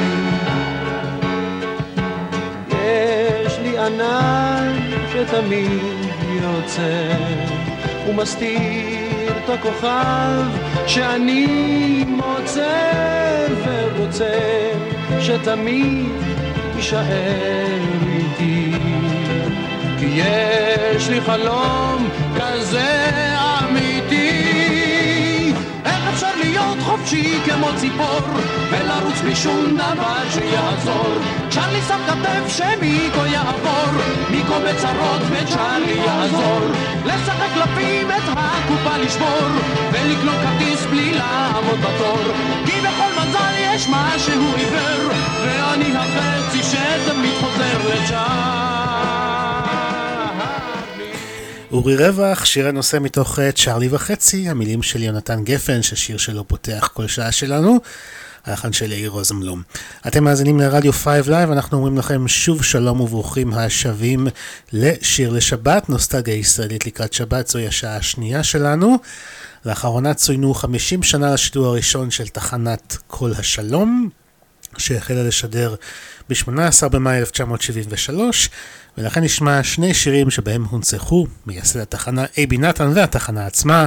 [3.46, 4.72] יש לי ענן
[5.12, 5.70] שתמיד
[6.42, 7.14] יוצא
[8.08, 10.44] ומסתיר את הכוכב
[10.86, 14.70] שאני מוצא ורוצה
[15.20, 16.06] שתמיד
[16.76, 18.72] יישאר איתי.
[19.98, 23.10] כי יש לי חלום כזה
[26.84, 28.20] חופשי כמו ציפור
[28.70, 31.14] ולרוץ בלי שום דבר שיעזור.
[31.50, 33.90] צ'רלי שם כתף שמיקו יעבור
[34.30, 36.60] מיקו בצרות וצ'רלי יעזור.
[37.04, 39.48] לשחק קלפים את הקופה לשבור
[39.92, 42.18] ולקנות כרטיס בלי לעמוד בתור.
[42.66, 45.12] כי בכל מזל יש משהו עיוור
[45.42, 48.63] ואני החצי שתמיד חוזר לצ'ארלי
[51.74, 56.90] אורי רווח, שיר הנושא מתוך אה, צ'ארלי וחצי, המילים של יונתן גפן, ששיר שלו פותח
[56.94, 57.78] כל שעה שלנו.
[58.44, 59.62] הלחן של יאיר רוזנבלום.
[60.06, 64.26] אתם מאזינים לרדיו 5 Live, אנחנו אומרים לכם שוב שלום וברוכים השבים
[64.72, 68.96] לשיר לשבת, נוסטגיה ישראלית לקראת שבת, זוהי השעה השנייה שלנו.
[69.66, 74.08] לאחרונה צוינו 50 שנה לשידור הראשון של תחנת כל השלום,
[74.78, 75.74] שהחלה לשדר
[76.30, 78.50] ב-18 במאי 1973,
[78.98, 83.86] ולכן נשמע שני שירים שבהם הונצחו מייסד התחנה אייבי נתן והתחנה עצמה,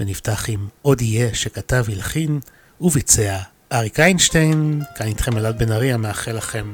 [0.00, 2.40] ונפתח עם עוד יהיה שכתב, הלחין
[2.80, 3.38] וביצע
[3.72, 6.72] אריק איינשטיין, כאן איתכם אלעד בן ארי, המאחל לכם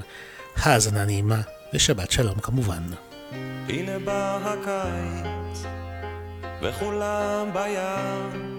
[0.57, 1.41] האזנה נעימה
[1.75, 2.83] ושבת שלום כמובן.
[3.69, 5.65] הנה בא הקיץ,
[6.63, 8.52] וכולם בים.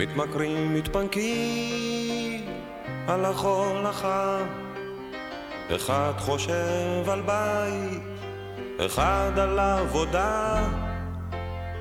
[0.00, 2.46] מתמכרים, מתפנקים
[3.08, 4.46] על החול החם.
[5.76, 8.02] אחד חושב על בית,
[8.86, 10.68] אחד על עבודה.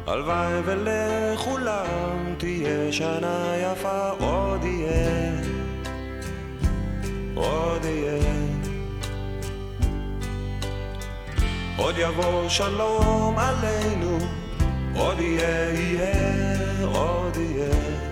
[0.08, 5.32] הלוואי ולכולם תהיה שנה יפה, עוד יהיה,
[7.36, 8.34] עוד יהיה.
[11.78, 14.18] עוד יבוא שלום עלינו,
[14.96, 18.09] עוד יהיה, יהיה, עוד יהיה,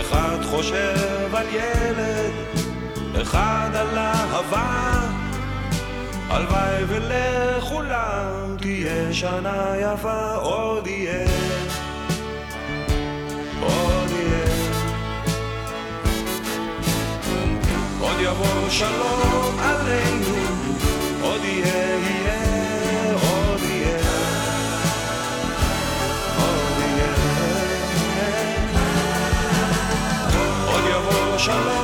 [0.00, 2.32] אחד חושב על ילד,
[3.22, 5.17] אחד על אהבה.
[6.30, 11.26] הלוואי ולכולם תהיה שנה יפה, עוד יהיה,
[13.60, 14.44] עוד יהיה.
[18.00, 20.36] עוד יבוא שלום עלינו,
[21.22, 23.98] עוד יהיה, יהיה, עוד יהיה,
[26.36, 27.14] עוד יהיה.
[30.66, 31.77] עוד יבוא שלום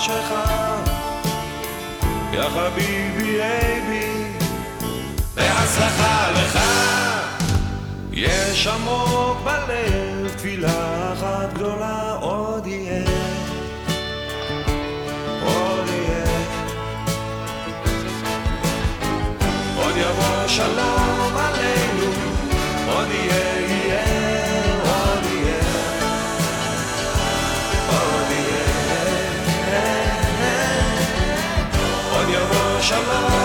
[0.00, 0.34] שלך.
[2.32, 4.32] יא חביבי אייבי
[5.34, 6.58] בהצלחה לך.
[8.12, 13.04] יש עמוק בלב תפילה אחת גדולה עוד יהיה.
[15.44, 16.24] עוד יהיה.
[19.76, 21.07] עוד יבוא השלום
[32.88, 33.37] chamar.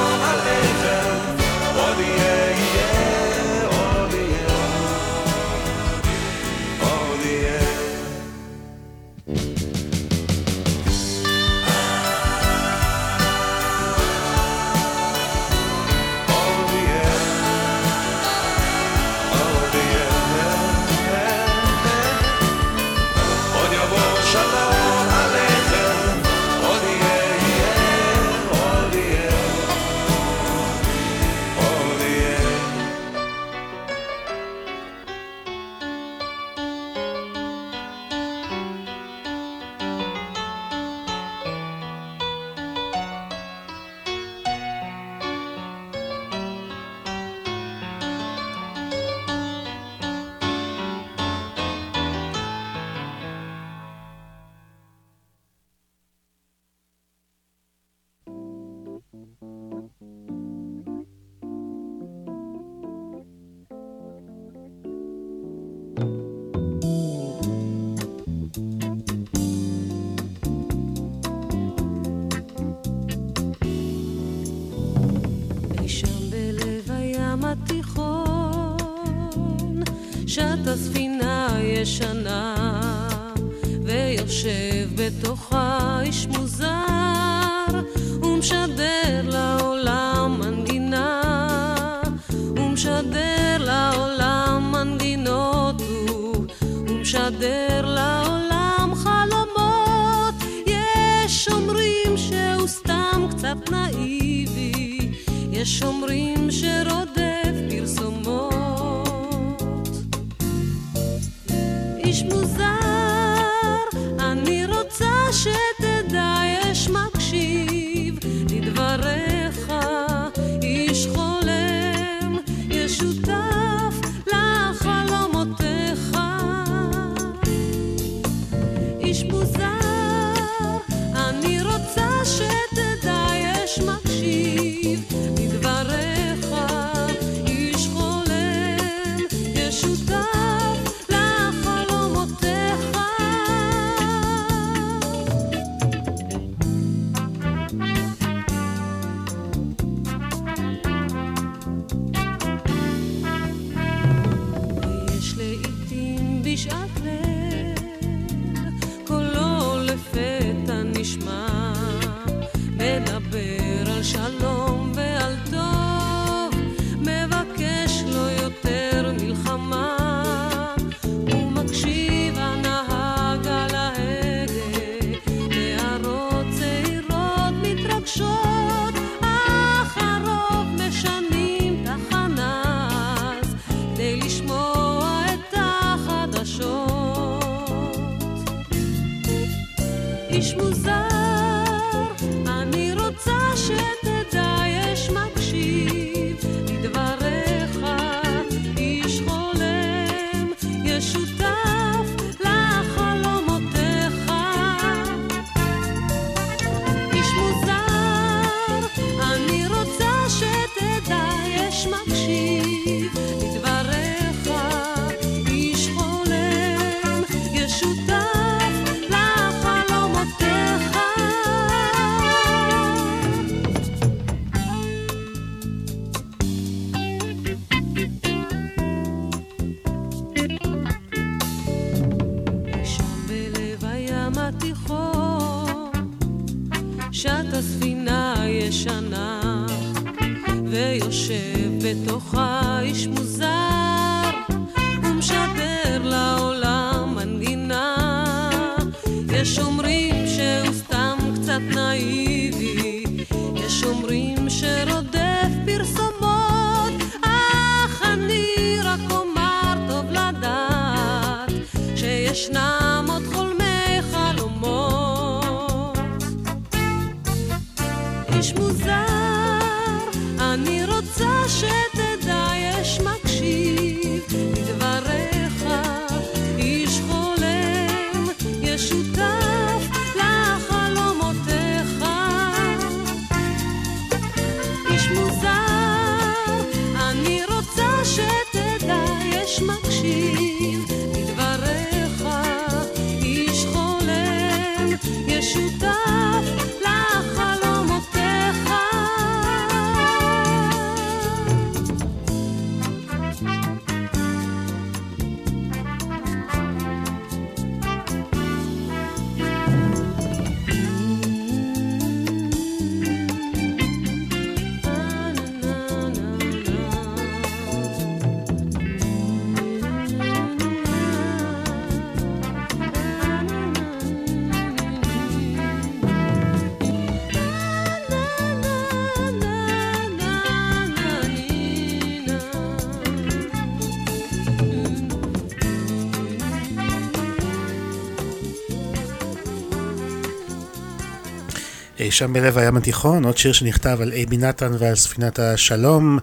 [342.13, 346.19] שם בלב הים התיכון, עוד שיר שנכתב על אייבי נתן ועל ספינת השלום.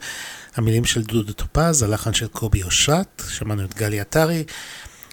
[0.56, 4.44] המילים של דודו טופז, הלחן של קובי אושרת, שמענו את גלי עטרי.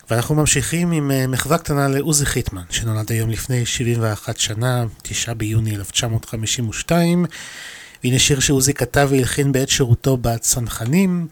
[0.09, 5.75] ואנחנו ממשיכים עם אה, מחווה קטנה לעוזי חיטמן, שנולד היום לפני 71 שנה, 9 ביוני
[5.75, 7.25] 1952.
[8.03, 11.27] והנה שיר שעוזי כתב והלחין בעת שירותו בצנחנים.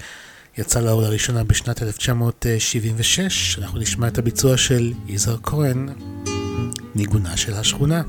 [0.57, 3.59] יצא לאור לראשונה בשנת 1976.
[3.61, 5.89] אנחנו נשמע את הביצוע של יזהר כהן,
[6.95, 8.01] ניגונה של השכונה.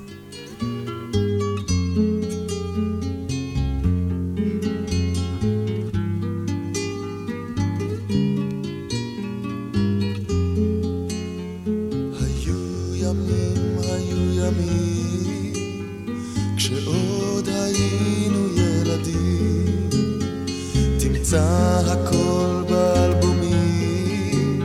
[21.37, 24.61] תמצא הכל באלבומים,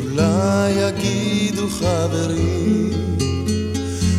[0.00, 2.90] אולי יגידו חברים,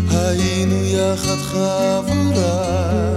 [0.10, 3.16] היינו יחד חבורה,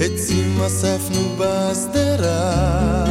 [0.00, 3.04] עצים אספנו בשדרה,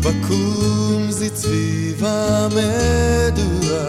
[0.00, 3.86] בקומזית סביב המדורה,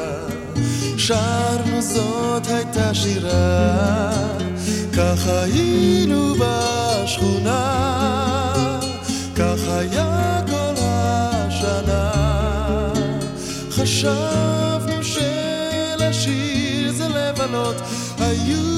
[0.98, 4.12] שרנו זאת הייתה שירה,
[4.94, 7.95] כך היינו בשכונה,
[9.76, 12.12] היה כל השנה,
[13.72, 17.76] חשבנו שלשיר זה לבלות,
[18.20, 18.75] היו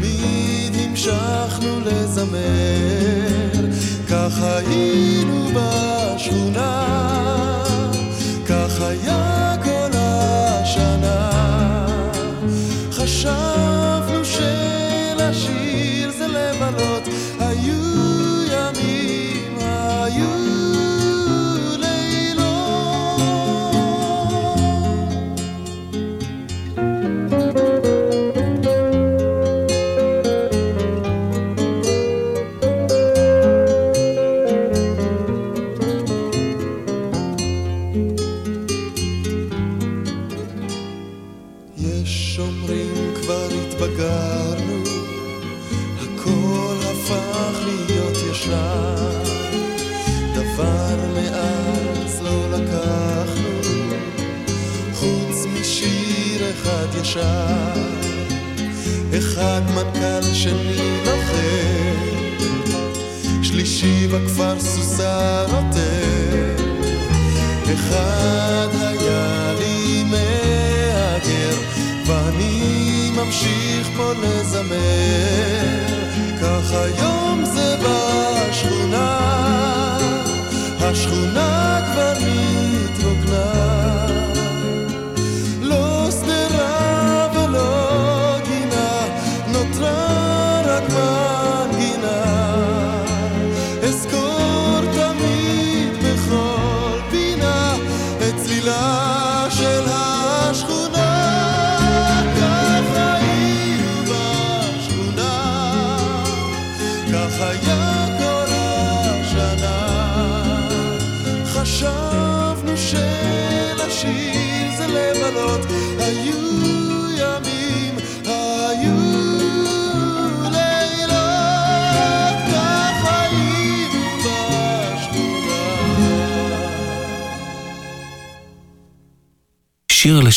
[0.00, 2.57] ותמיד המשכנו לזמר,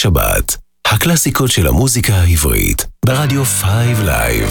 [0.02, 0.58] לשבת,
[0.88, 4.50] הקלאסיקות של המוזיקה העברית, ברדיו 5 Live.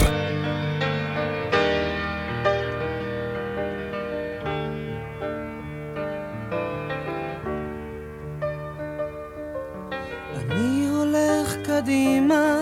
[10.36, 12.56] אני הולך קדימה,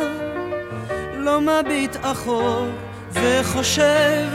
[1.17, 2.67] לא מביט אחור,
[3.13, 4.27] וחושב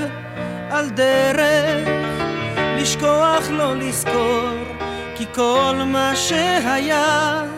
[0.70, 1.88] על דרך,
[2.78, 4.50] לשכוח לא לזכור,
[5.16, 7.53] כי כל מה שהיה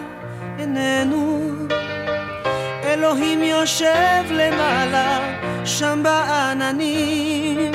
[3.75, 5.19] יושב למעלה,
[5.65, 7.71] שם בעננים,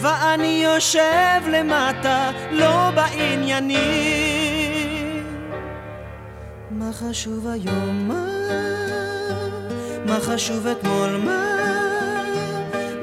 [0.00, 3.78] ואני יושב למטה, לא בעניינים.
[6.70, 8.08] מה חשוב היום?
[8.08, 8.26] מה?
[10.06, 11.16] מה חשוב אתמול?
[11.16, 11.56] מה?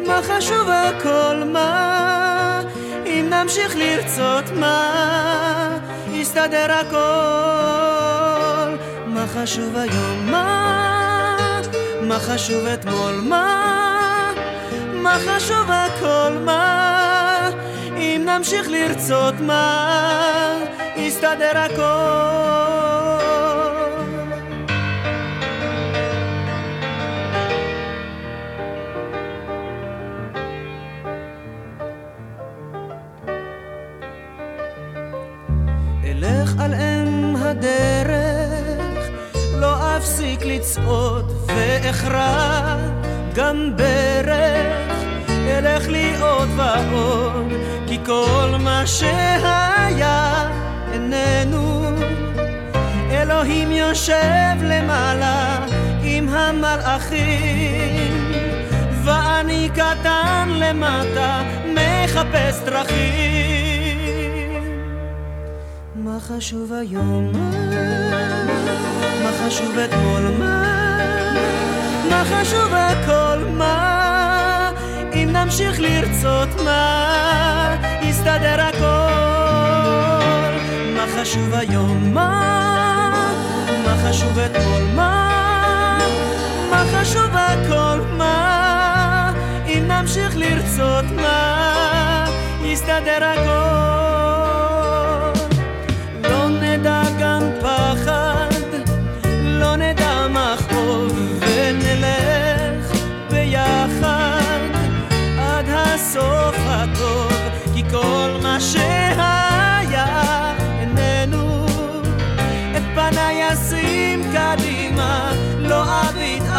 [0.07, 1.43] מה חשוב הכל?
[1.53, 2.61] מה?
[3.05, 5.77] אם נמשיך לרצות מה?
[6.11, 6.97] יסתדר הכל.
[9.07, 10.31] מה חשוב היום?
[10.31, 10.98] מה?
[12.09, 13.21] מה חשוב אתמול?
[13.23, 14.33] מה?
[14.93, 16.37] מה חשוב הכל?
[16.45, 17.49] מה?
[17.97, 20.55] אם נמשיך לרצות מה?
[20.95, 22.68] יסתדר הכל.
[39.99, 42.77] אפסיק לצעוד ואכרע
[43.35, 44.93] גם ברך,
[45.29, 47.53] אלך לי עוד ועוד,
[47.87, 50.49] כי כל מה שהיה
[50.93, 51.81] איננו.
[53.11, 55.65] אלוהים יושב למעלה
[56.03, 57.53] עם המלאכים,
[59.03, 63.68] ואני קטן למטה מחפש דרכים.
[66.19, 67.31] מה חשוב היום?
[69.23, 70.21] מה חשוב אתמול?
[70.39, 70.97] מה?
[72.09, 73.43] מה חשוב הכל?
[73.57, 74.71] מה?
[75.13, 77.75] אם נמשיך לרצות מה?
[78.01, 78.87] יסתדר הכל.
[80.95, 82.13] מה חשוב היום?
[82.13, 83.31] מה?
[83.85, 84.83] מה חשוב אתמול?
[84.95, 85.99] מה?
[86.71, 87.99] מה חשוב הכל?
[88.17, 89.33] מה?
[89.67, 92.25] אם נמשיך לרצות מה?
[92.63, 94.68] יסתדר הכל.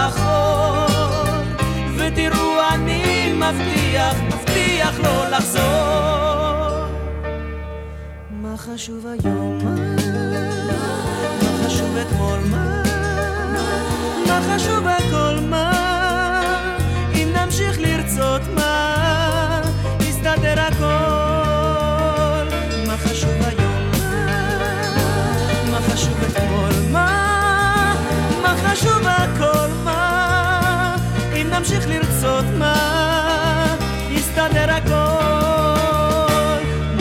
[0.01, 0.87] אביט אחור,
[1.97, 5.63] ותראו אני מבטיח, מבטיח לא לחזור.
[8.31, 9.59] מה חשוב היום?
[9.65, 9.75] מה?
[11.67, 12.39] חשוב אתמול?
[12.51, 12.83] מה?
[14.55, 15.00] חשוב הכל?
[31.61, 33.77] אם נמשיך לרצות מה?
[34.11, 34.93] יסתדר הכל.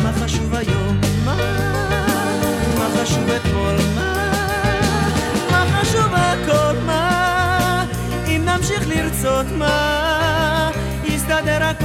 [0.04, 1.00] מה חשוב היום?
[1.26, 1.36] מה?
[2.78, 3.76] מה חשוב אתמול?
[3.96, 4.32] מה?
[5.52, 6.76] מה חשוב הכל?
[6.86, 7.86] מה?
[8.28, 10.72] אם נמשיך לרצות מה?
[11.04, 11.79] יסתדר הכל.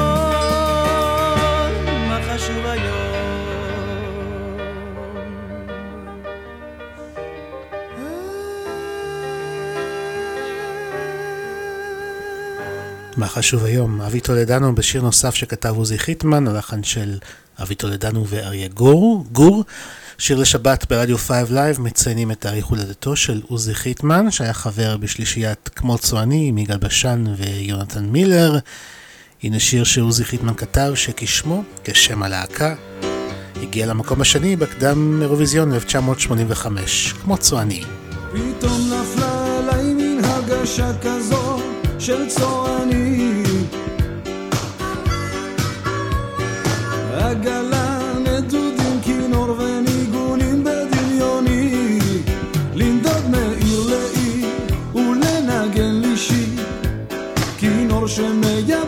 [13.35, 14.01] מה חשוב היום?
[14.01, 17.19] אבי טולדנו בשיר נוסף שכתב עוזי חיטמן, הלחן של
[17.63, 19.27] אבי טולדנו ואריה גור.
[19.33, 19.65] גור,
[20.19, 25.71] שיר לשבת ברדיו 5 Live, מציינים את תאריך הולדתו של עוזי חיטמן, שהיה חבר בשלישיית
[25.77, 28.59] כמו צועני עם יגאל בשן ויונתן מילר.
[29.43, 32.75] הנה שיר שעוזי חיטמן כתב, שכשמו, כשם הלהקה,
[33.63, 37.83] הגיע למקום השני בקדם אירוויזיון 1985, כמו צועני.
[38.33, 41.44] פתאום נפלה עליי מין הרגשה כזו
[42.05, 43.43] של צועני
[47.13, 51.99] עגלה, נדודים, כינור וניגונים בדמיוני.
[52.75, 54.49] לנדוד מעיר לעיר
[54.95, 56.65] ולנגן לי שיר.
[57.59, 58.84] כינור שמייבב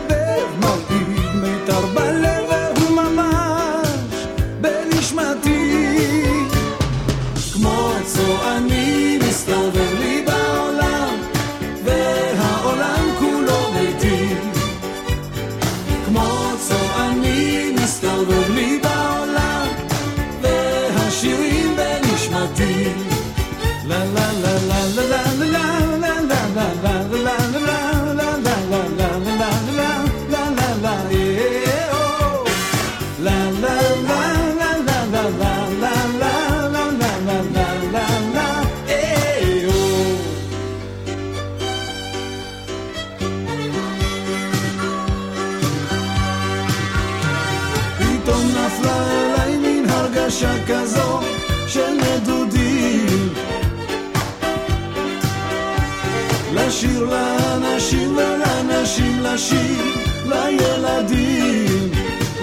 [56.77, 59.83] לשיר לאנשים ולאנשים, לשיר
[60.25, 61.91] לילדים,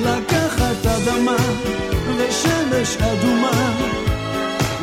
[0.02, 1.36] לקחת אדמה
[2.16, 3.72] ושמש אדומה,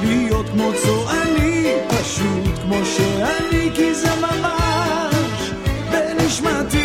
[0.04, 5.52] להיות כמו צועני, פשוט כמו שאני, כי זה ממש
[5.92, 6.81] בנשמתי.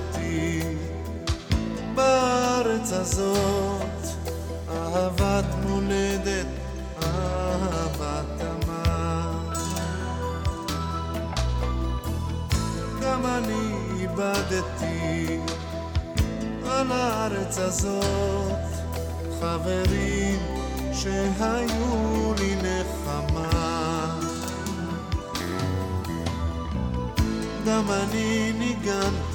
[0.00, 0.60] למדתי
[1.94, 3.80] בארץ הזאת
[4.68, 6.46] אהבת מולדת,
[7.02, 9.32] אהבת אמה.
[13.02, 15.38] גם אני איבדתי
[16.66, 18.58] על הארץ הזאת
[19.40, 20.38] חברים
[20.92, 23.80] שהיו לי נחמה.
[27.66, 29.29] גם אני ניגנתי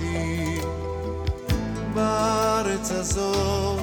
[1.96, 3.80] בארץ הזאת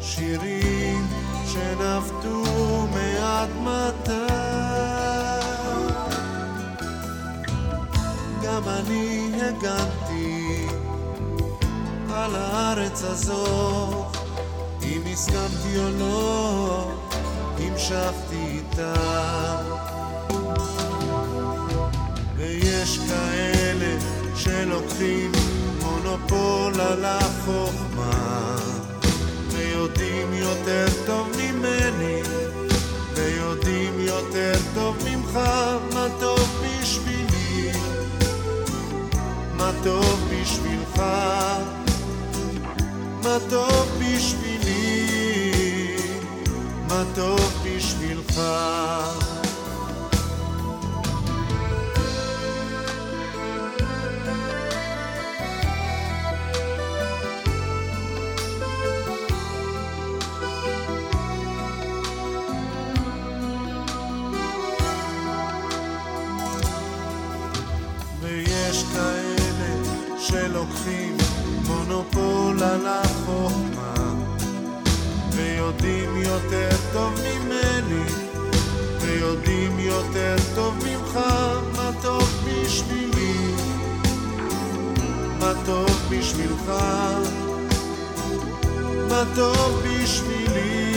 [0.00, 1.06] שירים
[1.46, 2.42] שנפטו
[2.94, 4.26] מאדמתה.
[8.42, 10.66] גם אני הגנתי
[12.14, 14.16] על הארץ הזאת,
[14.82, 16.90] אם הסכמתי או לא,
[17.58, 18.94] המשכתי איתה.
[22.36, 23.98] ויש כאלה
[24.36, 25.32] שלוקחים
[26.10, 28.56] מונופול על החוכמה.
[29.50, 32.22] ויודעים יותר טוב ממני
[33.14, 35.38] ויודעים יותר טוב ממך
[35.94, 37.70] מה טוב בשבילי.
[39.56, 41.02] מה טוב בשבילך.
[43.22, 45.06] מה טוב בשבילי.
[46.88, 48.40] מה טוב בשבילך
[72.60, 74.14] מונופול על החוכמה
[75.32, 78.04] ויודעים יותר טוב ממני
[79.00, 81.18] ויודעים יותר טוב ממך
[81.76, 83.54] מה טוב בשבילי?
[85.38, 86.72] מה טוב בשבילך?
[89.08, 90.92] מה טוב בשבילי?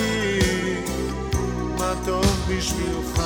[1.77, 3.23] מה טוב בשבילך?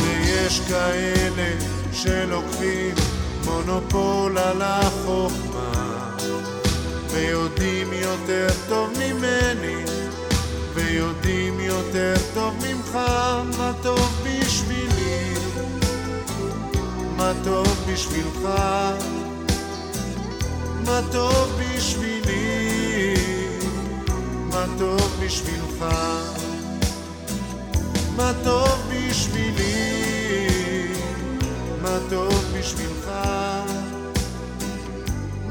[0.00, 1.50] ויש כאלה
[1.92, 3.13] שלוקחים
[3.44, 5.72] מונופול על החוכמה.
[7.10, 9.84] ויודעים יותר טוב ממני
[10.74, 12.98] ויודעים יותר טוב ממך
[13.58, 15.34] מה טוב בשבילי.
[17.16, 18.48] מה טוב בשבילך
[20.84, 23.14] מה טוב בשבילי.
[24.50, 25.84] מה טוב בשבילך
[28.16, 29.93] מה טוב בשבילי
[31.84, 33.10] מה טוב בשבילך?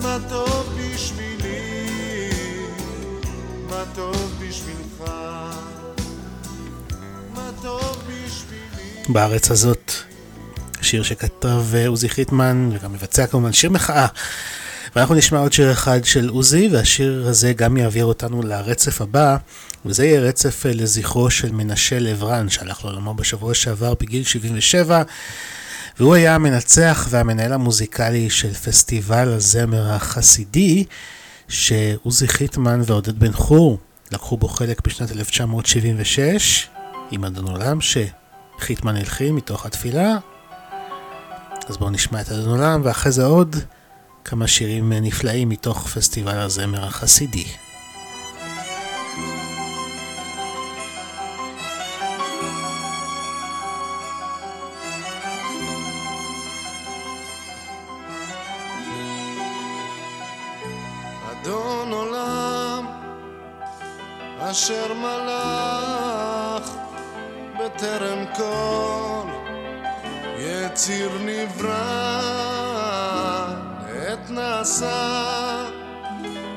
[0.01, 2.30] מה טוב בשבילי?
[3.69, 5.11] מה טוב בשבילך?
[7.34, 9.03] מה טוב בשבילי?
[9.10, 9.91] בארץ הזאת,
[10.81, 14.07] שיר שכתב אה, עוזי חיטמן וגם מבצע כמובן שיר מחאה.
[14.95, 19.38] ואנחנו נשמע עוד שיר אחד של עוזי, והשיר הזה גם יעביר אותנו לרצף הבא,
[19.85, 25.03] וזה יהיה רצף אה, לזכרו של מנשה לברן, שהלך לעולמו בשבוע שעבר בגיל 77,
[25.99, 30.83] והוא היה המנצח והמנהל המוזיקלי של פסטיבל הזמר החסידי,
[31.47, 33.77] שעוזי חיטמן ועודד בן חור
[34.11, 36.67] לקחו בו חלק בשנת 1976,
[37.11, 40.17] עם אדון עולם שחיטמן הלחין מתוך התפילה.
[41.67, 43.55] אז בואו נשמע את אדון עולם, ואחרי זה עוד
[44.25, 47.45] כמה שירים נפלאים מתוך פסטיבל הזמר החסידי.
[61.43, 62.85] אדון עולם
[64.39, 66.71] אשר מלך
[67.59, 69.27] בטרם כל
[70.37, 71.73] יציר נברא
[73.89, 75.65] עת נעשה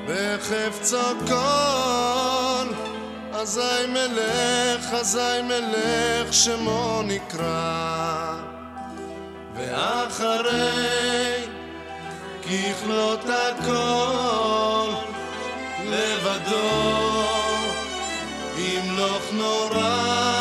[0.09, 2.67] בחפצו כל
[3.33, 8.35] אזי מלך אזי מלך שמו נקרא.
[9.55, 10.87] ואחרי
[12.43, 14.66] ככלות הכל
[15.97, 16.69] לבדו
[18.59, 20.36] ימלוך נורא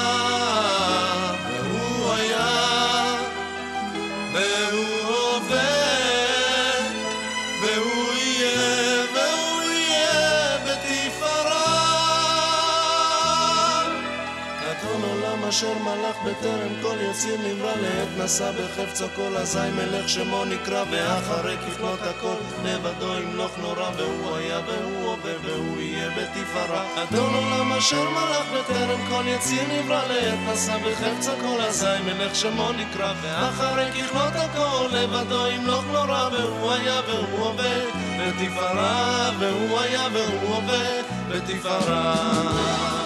[15.56, 21.57] אשר מלך בטרם כל יציר נברא לעת נשא בחפצו כל אזי מלך שמו נקרא ואחרי
[21.57, 28.10] ככלות הכל לבדו ימלוך נורא והוא היה והוא הווה והוא יהיה בתפארה אדון עולם אשר
[28.10, 34.34] מלך בטרם כל יציר נברא לעת נשא בחפצו כל אזי מלך שמו נקרא ואחרי ככלות
[34.36, 37.76] הכל לבדו ימלוך נורא והוא היה והוא הווה
[38.19, 43.05] בתפארה והוא היה והוא הווה בתפארה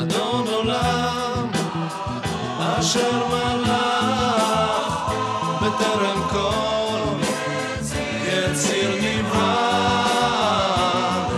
[0.00, 1.50] אדון עולם
[2.58, 4.94] אשר מלך
[5.62, 7.24] בטרם כל
[8.24, 10.04] יציר נברא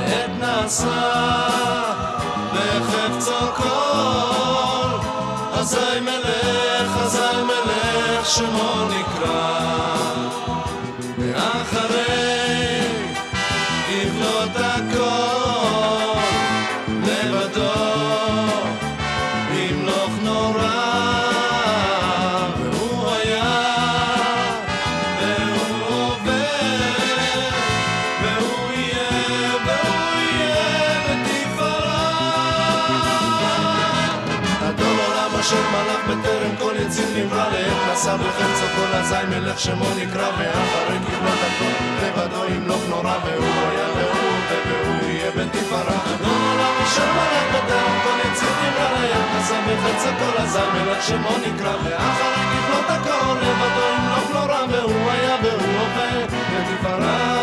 [0.06, 1.12] עת נעשה
[2.54, 5.06] בחפצו כל
[5.60, 9.61] אזי מלך אזי מלך שמו נקרא
[38.06, 41.92] בחפצו כל אזי מלך שמו נקרא ואחרי כבלות הכל.
[42.06, 44.32] לבדו ימלוך נורא והוא היה והוא
[44.66, 47.42] והוא יהיה בתפארה אדון עולם אשר מלך
[48.32, 54.30] יציר נברא לעת נשא בחפצו כל אזי מלך שמו נקרא ואחרי כבלות הכל לבדו ימלוך
[54.32, 57.41] נורא והוא היה והוא הווה בתפארה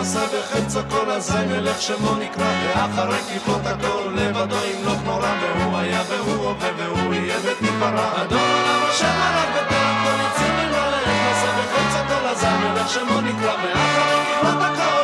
[0.00, 6.02] נשא בחפצו כל אזי מלך שמו נקרא ואחרי ככלות הכל לבדו ימלוך נורא והוא היה
[6.08, 12.08] והוא הווה והוא יהיה ותפארה אדון עולם השם מלך בטרם כל יציר לעת נשא בחפצו
[12.08, 14.99] כל אזי מלך שמו נקרא ואחרי ככלות הכל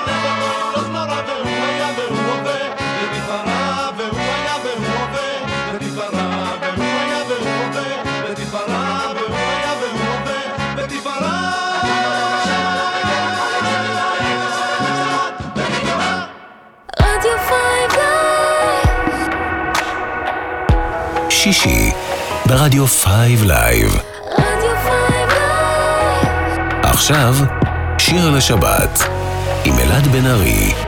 [21.53, 21.91] שישי
[22.47, 23.99] ברדיו Five Live.
[24.39, 25.31] רדיו Five
[26.83, 27.35] עכשיו,
[27.99, 29.09] שיר לשבת
[29.65, 30.86] עם אלעד בן ארי.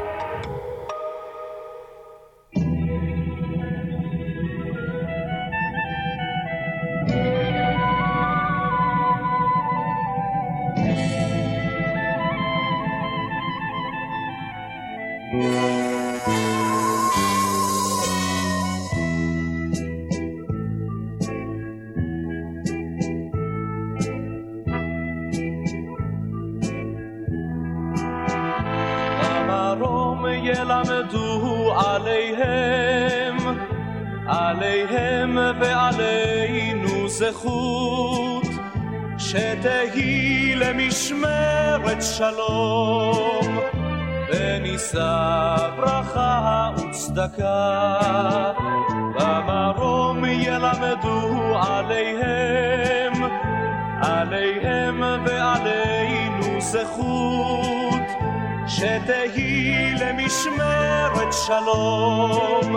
[61.64, 62.76] שלום,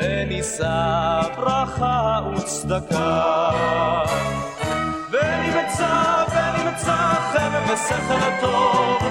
[0.00, 3.30] ונישא ברכה וצדקה.
[5.10, 6.96] ונמצא, ונמצא
[7.32, 9.02] חרב ושכל טוב,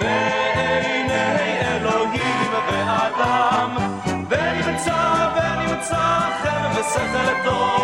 [0.00, 3.76] בעיני אלוהים ואדם.
[4.30, 7.75] ונמצא, ונמצא חרב ושכל טוב,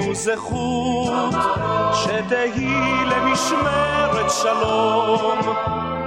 [0.00, 1.34] ועלינו זכות,
[1.92, 5.38] שתהי למשמרת שלום,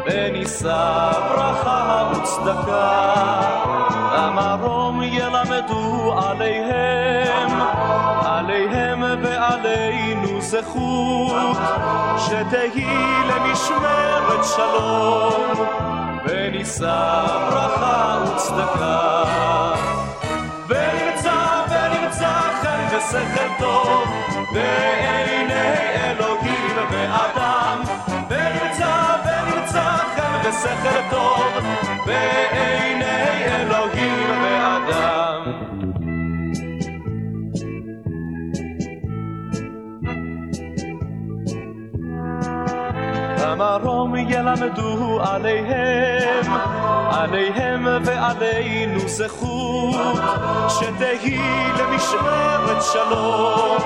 [0.05, 3.03] ונישא ברכה וצדקה.
[4.13, 7.49] במרום ילמדו עליהם,
[8.25, 11.57] עליהם ועלינו זכות,
[12.17, 12.97] שתהי
[13.29, 15.67] למשמרת שלום.
[16.25, 19.12] ונישא ברכה וצדקה.
[23.03, 24.07] חן ושכל טוב
[24.51, 27.81] בעיני אלוהים ואדם.
[28.29, 31.43] ונמצא, ונמצא חן ושכל טוב
[32.05, 35.41] בעיני אלוהים ואדם.
[43.37, 46.45] המרום ילמדו עליהם,
[47.13, 50.19] עליהם ועלינו זכות,
[50.69, 51.39] שתהי
[51.79, 53.77] למשמרת שלום,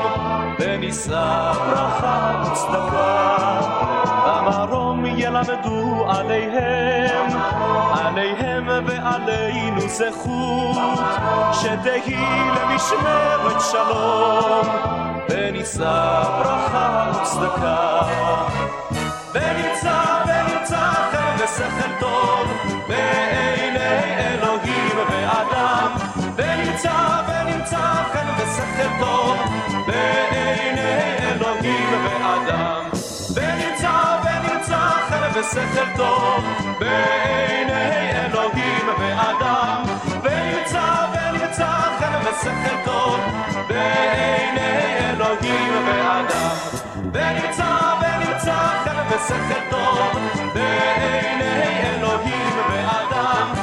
[0.59, 3.37] ונישא ברכה וצדקה.
[4.25, 7.31] המרום ילמדו עליהם,
[7.93, 10.99] עליהם ועלינו זכות,
[11.53, 12.25] שתהי
[12.55, 14.67] למשמרת שלום,
[15.29, 18.01] ונישא ברכה וצדקה.
[19.33, 21.06] ונמצא, ונמצא
[21.57, 22.47] חן ושכל טוב
[22.87, 25.91] בעיני אלוהים ואדם.
[26.35, 27.77] ונמצא, ונמצא
[28.13, 29.37] חן ושכל טוב
[29.87, 32.83] בעיני אלוהים ואדם.
[33.33, 33.91] ונמצא,
[34.23, 34.79] ונמצא
[35.09, 36.43] חן ושכל טוב
[36.79, 39.83] בעיני אלוהים ואדם.
[40.23, 43.19] ונמצא, ונמצא חן ושכל טוב
[43.67, 46.55] בעיני אלוהים ואדם.
[47.13, 47.76] ונמצא
[49.69, 50.17] טוב
[50.53, 53.53] בעיני אלוהים ואדם.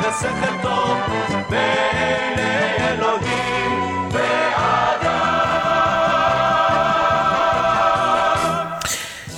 [0.00, 0.98] ושכל טוב
[1.50, 4.08] בעיני אלוהים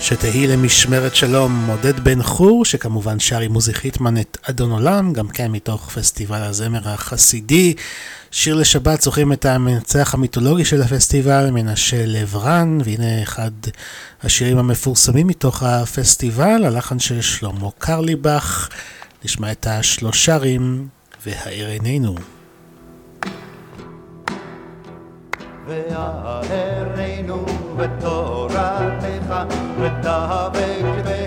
[0.00, 5.28] שתהי למשמרת שלום עודד בן חור, שכמובן שר עם עוזי חיטמן את אדון עולם, גם
[5.28, 7.74] כן מתוך פסטיבל הזמר החסידי.
[8.32, 13.50] שיר לשבת זוכרים את המנצח המיתולוגי של הפסטיבל, מנשה לברן, והנה אחד
[14.22, 18.68] השירים המפורסמים מתוך הפסטיבל, הלחן של שלמה קרליבך.
[19.24, 20.88] נשמע את השלושרים
[21.26, 22.14] והאר עינינו.
[25.66, 27.46] והארנו
[27.76, 29.34] בתורתך,
[29.80, 31.19] ודבק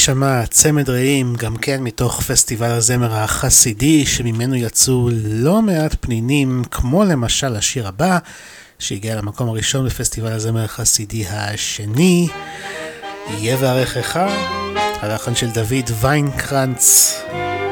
[0.00, 7.04] יישמע צמד רעים, גם כן מתוך פסטיבל הזמר החסידי, שממנו יצאו לא מעט פנינים, כמו
[7.04, 8.18] למשל השיר הבא,
[8.78, 12.28] שהגיע למקום הראשון בפסטיבל הזמר החסידי השני,
[13.30, 14.20] יהיה וערכך,
[14.76, 17.14] הלחן של דוד ויינקרנץ.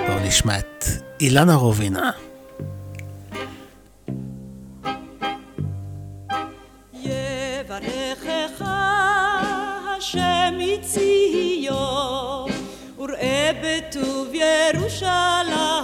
[0.06, 0.84] בואו נשמע את
[1.20, 2.27] אילנה רובינה.
[14.72, 15.77] Jerusalem.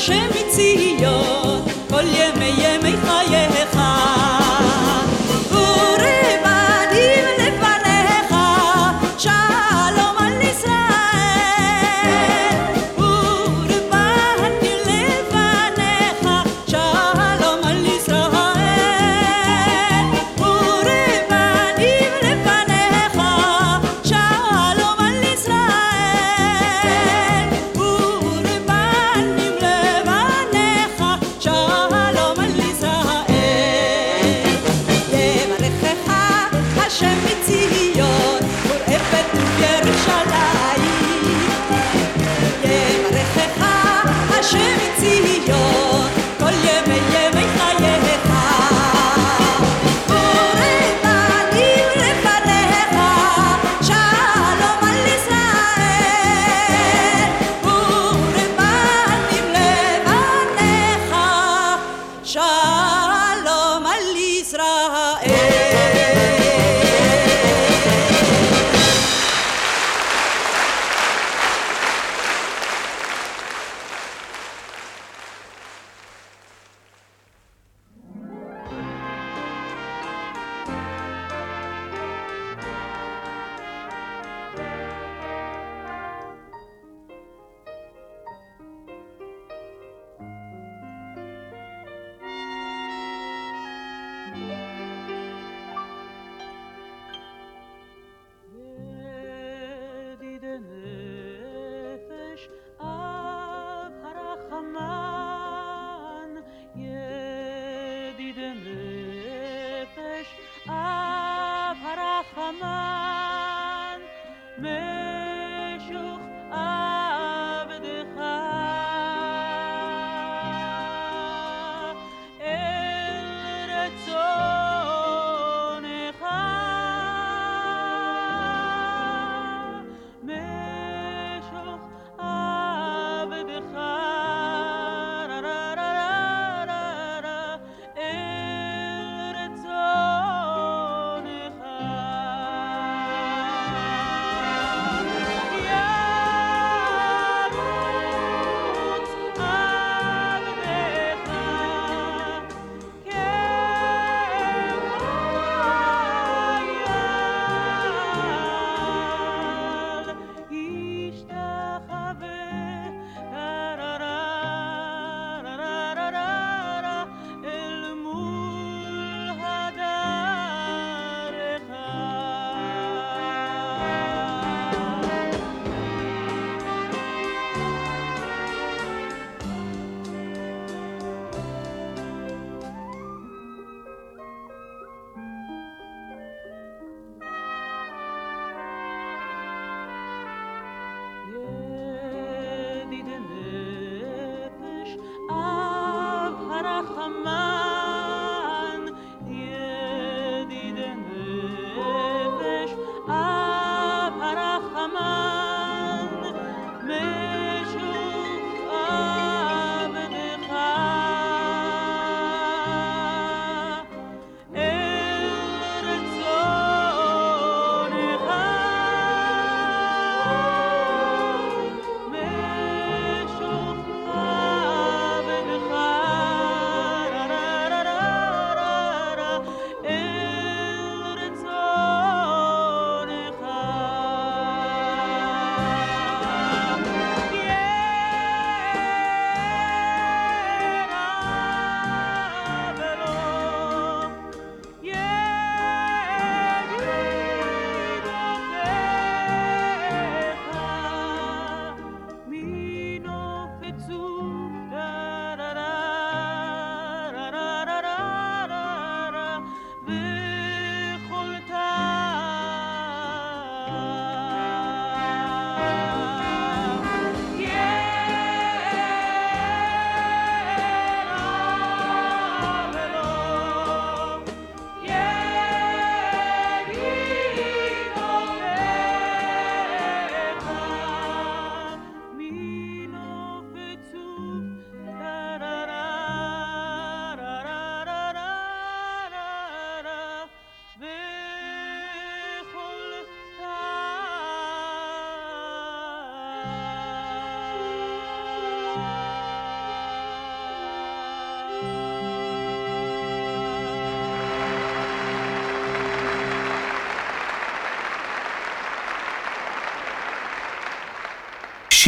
[0.00, 3.99] השם מציון כל ימי ימי חייך.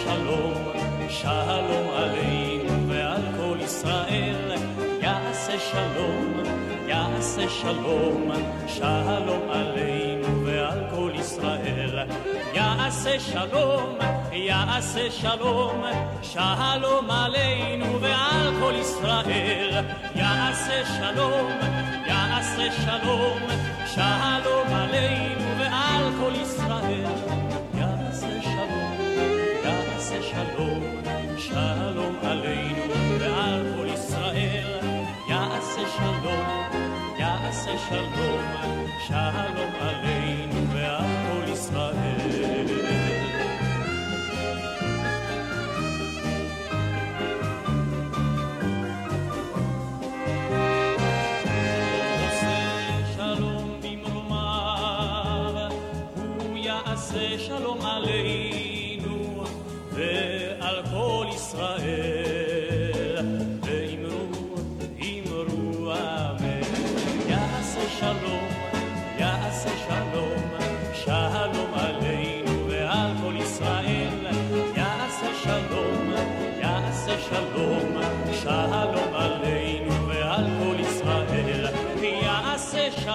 [0.02, 0.54] שלום,
[1.10, 4.52] שלום עלינו ועל כל ישראל.
[5.02, 6.44] יעשה שלום,
[6.88, 8.32] יעשה שלום,
[8.68, 12.00] שלום עלינו ועל כל ישראל.
[12.54, 13.98] יעשה שלום,
[14.32, 15.84] יעשה שלום,
[16.22, 19.86] שלום עלינו ועל כל ישראל.
[20.16, 21.52] יעשה שלום,
[22.08, 23.40] יעשה שלום,
[23.96, 25.43] שלום עלינו
[37.90, 40.33] שלום, שלום עלינו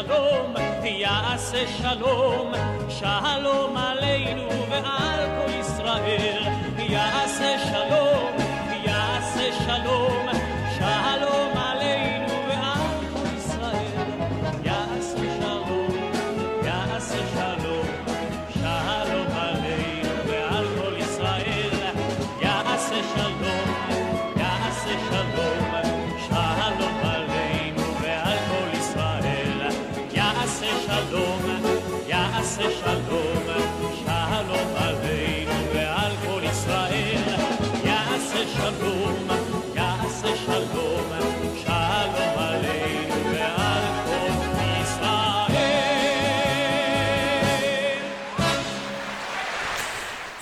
[0.06, 0.54] שלום,
[0.84, 2.52] יעשה שלום,
[2.88, 6.42] שלום עלינו ועל כל ישראל.
[6.78, 8.32] יעשה שלום,
[8.84, 10.37] יעשה שלום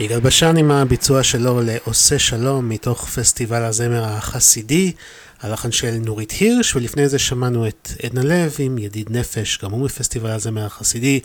[0.07, 4.93] יגאל בשן עם הביצוע שלו ל"עושה שלום" מתוך פסטיבל הזמר החסידי,
[5.41, 9.85] הלחן של נורית הירש, ולפני זה שמענו את עדנה לב עם ידיד נפש, גם הוא
[9.85, 11.21] מפסטיבל הזמר החסידי,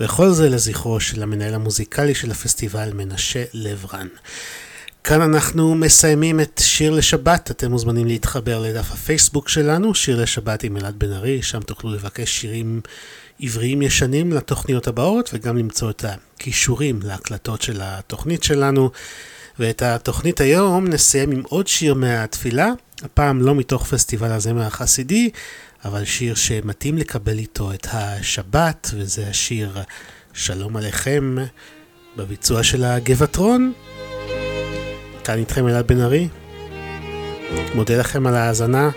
[0.00, 4.08] וכל זה לזכרו של המנהל המוזיקלי של הפסטיבל, מנשה לברן.
[5.04, 10.76] כאן אנחנו מסיימים את שיר לשבת, אתם מוזמנים להתחבר לדף הפייסבוק שלנו, שיר לשבת עם
[10.76, 12.80] אלעד בן ארי, שם תוכלו לבקש שירים
[13.40, 18.90] עבריים ישנים לתוכניות הבאות, וגם למצוא את הכישורים להקלטות של התוכנית שלנו.
[19.58, 22.70] ואת התוכנית היום נסיים עם עוד שיר מהתפילה,
[23.02, 25.30] הפעם לא מתוך פסטיבל הזמר החסידי,
[25.84, 29.78] אבל שיר שמתאים לקבל איתו את השבת, וזה השיר
[30.32, 31.36] שלום עליכם,
[32.16, 33.72] בביצוע של הגבעטרון.
[35.24, 36.28] כאן איתכם אלעד בן ארי.
[37.74, 38.90] מודה לכם על ההאזנה.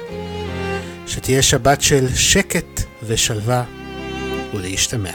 [1.08, 3.79] שתהיה שבת של שקט ושלווה
[4.54, 5.08] Úristen,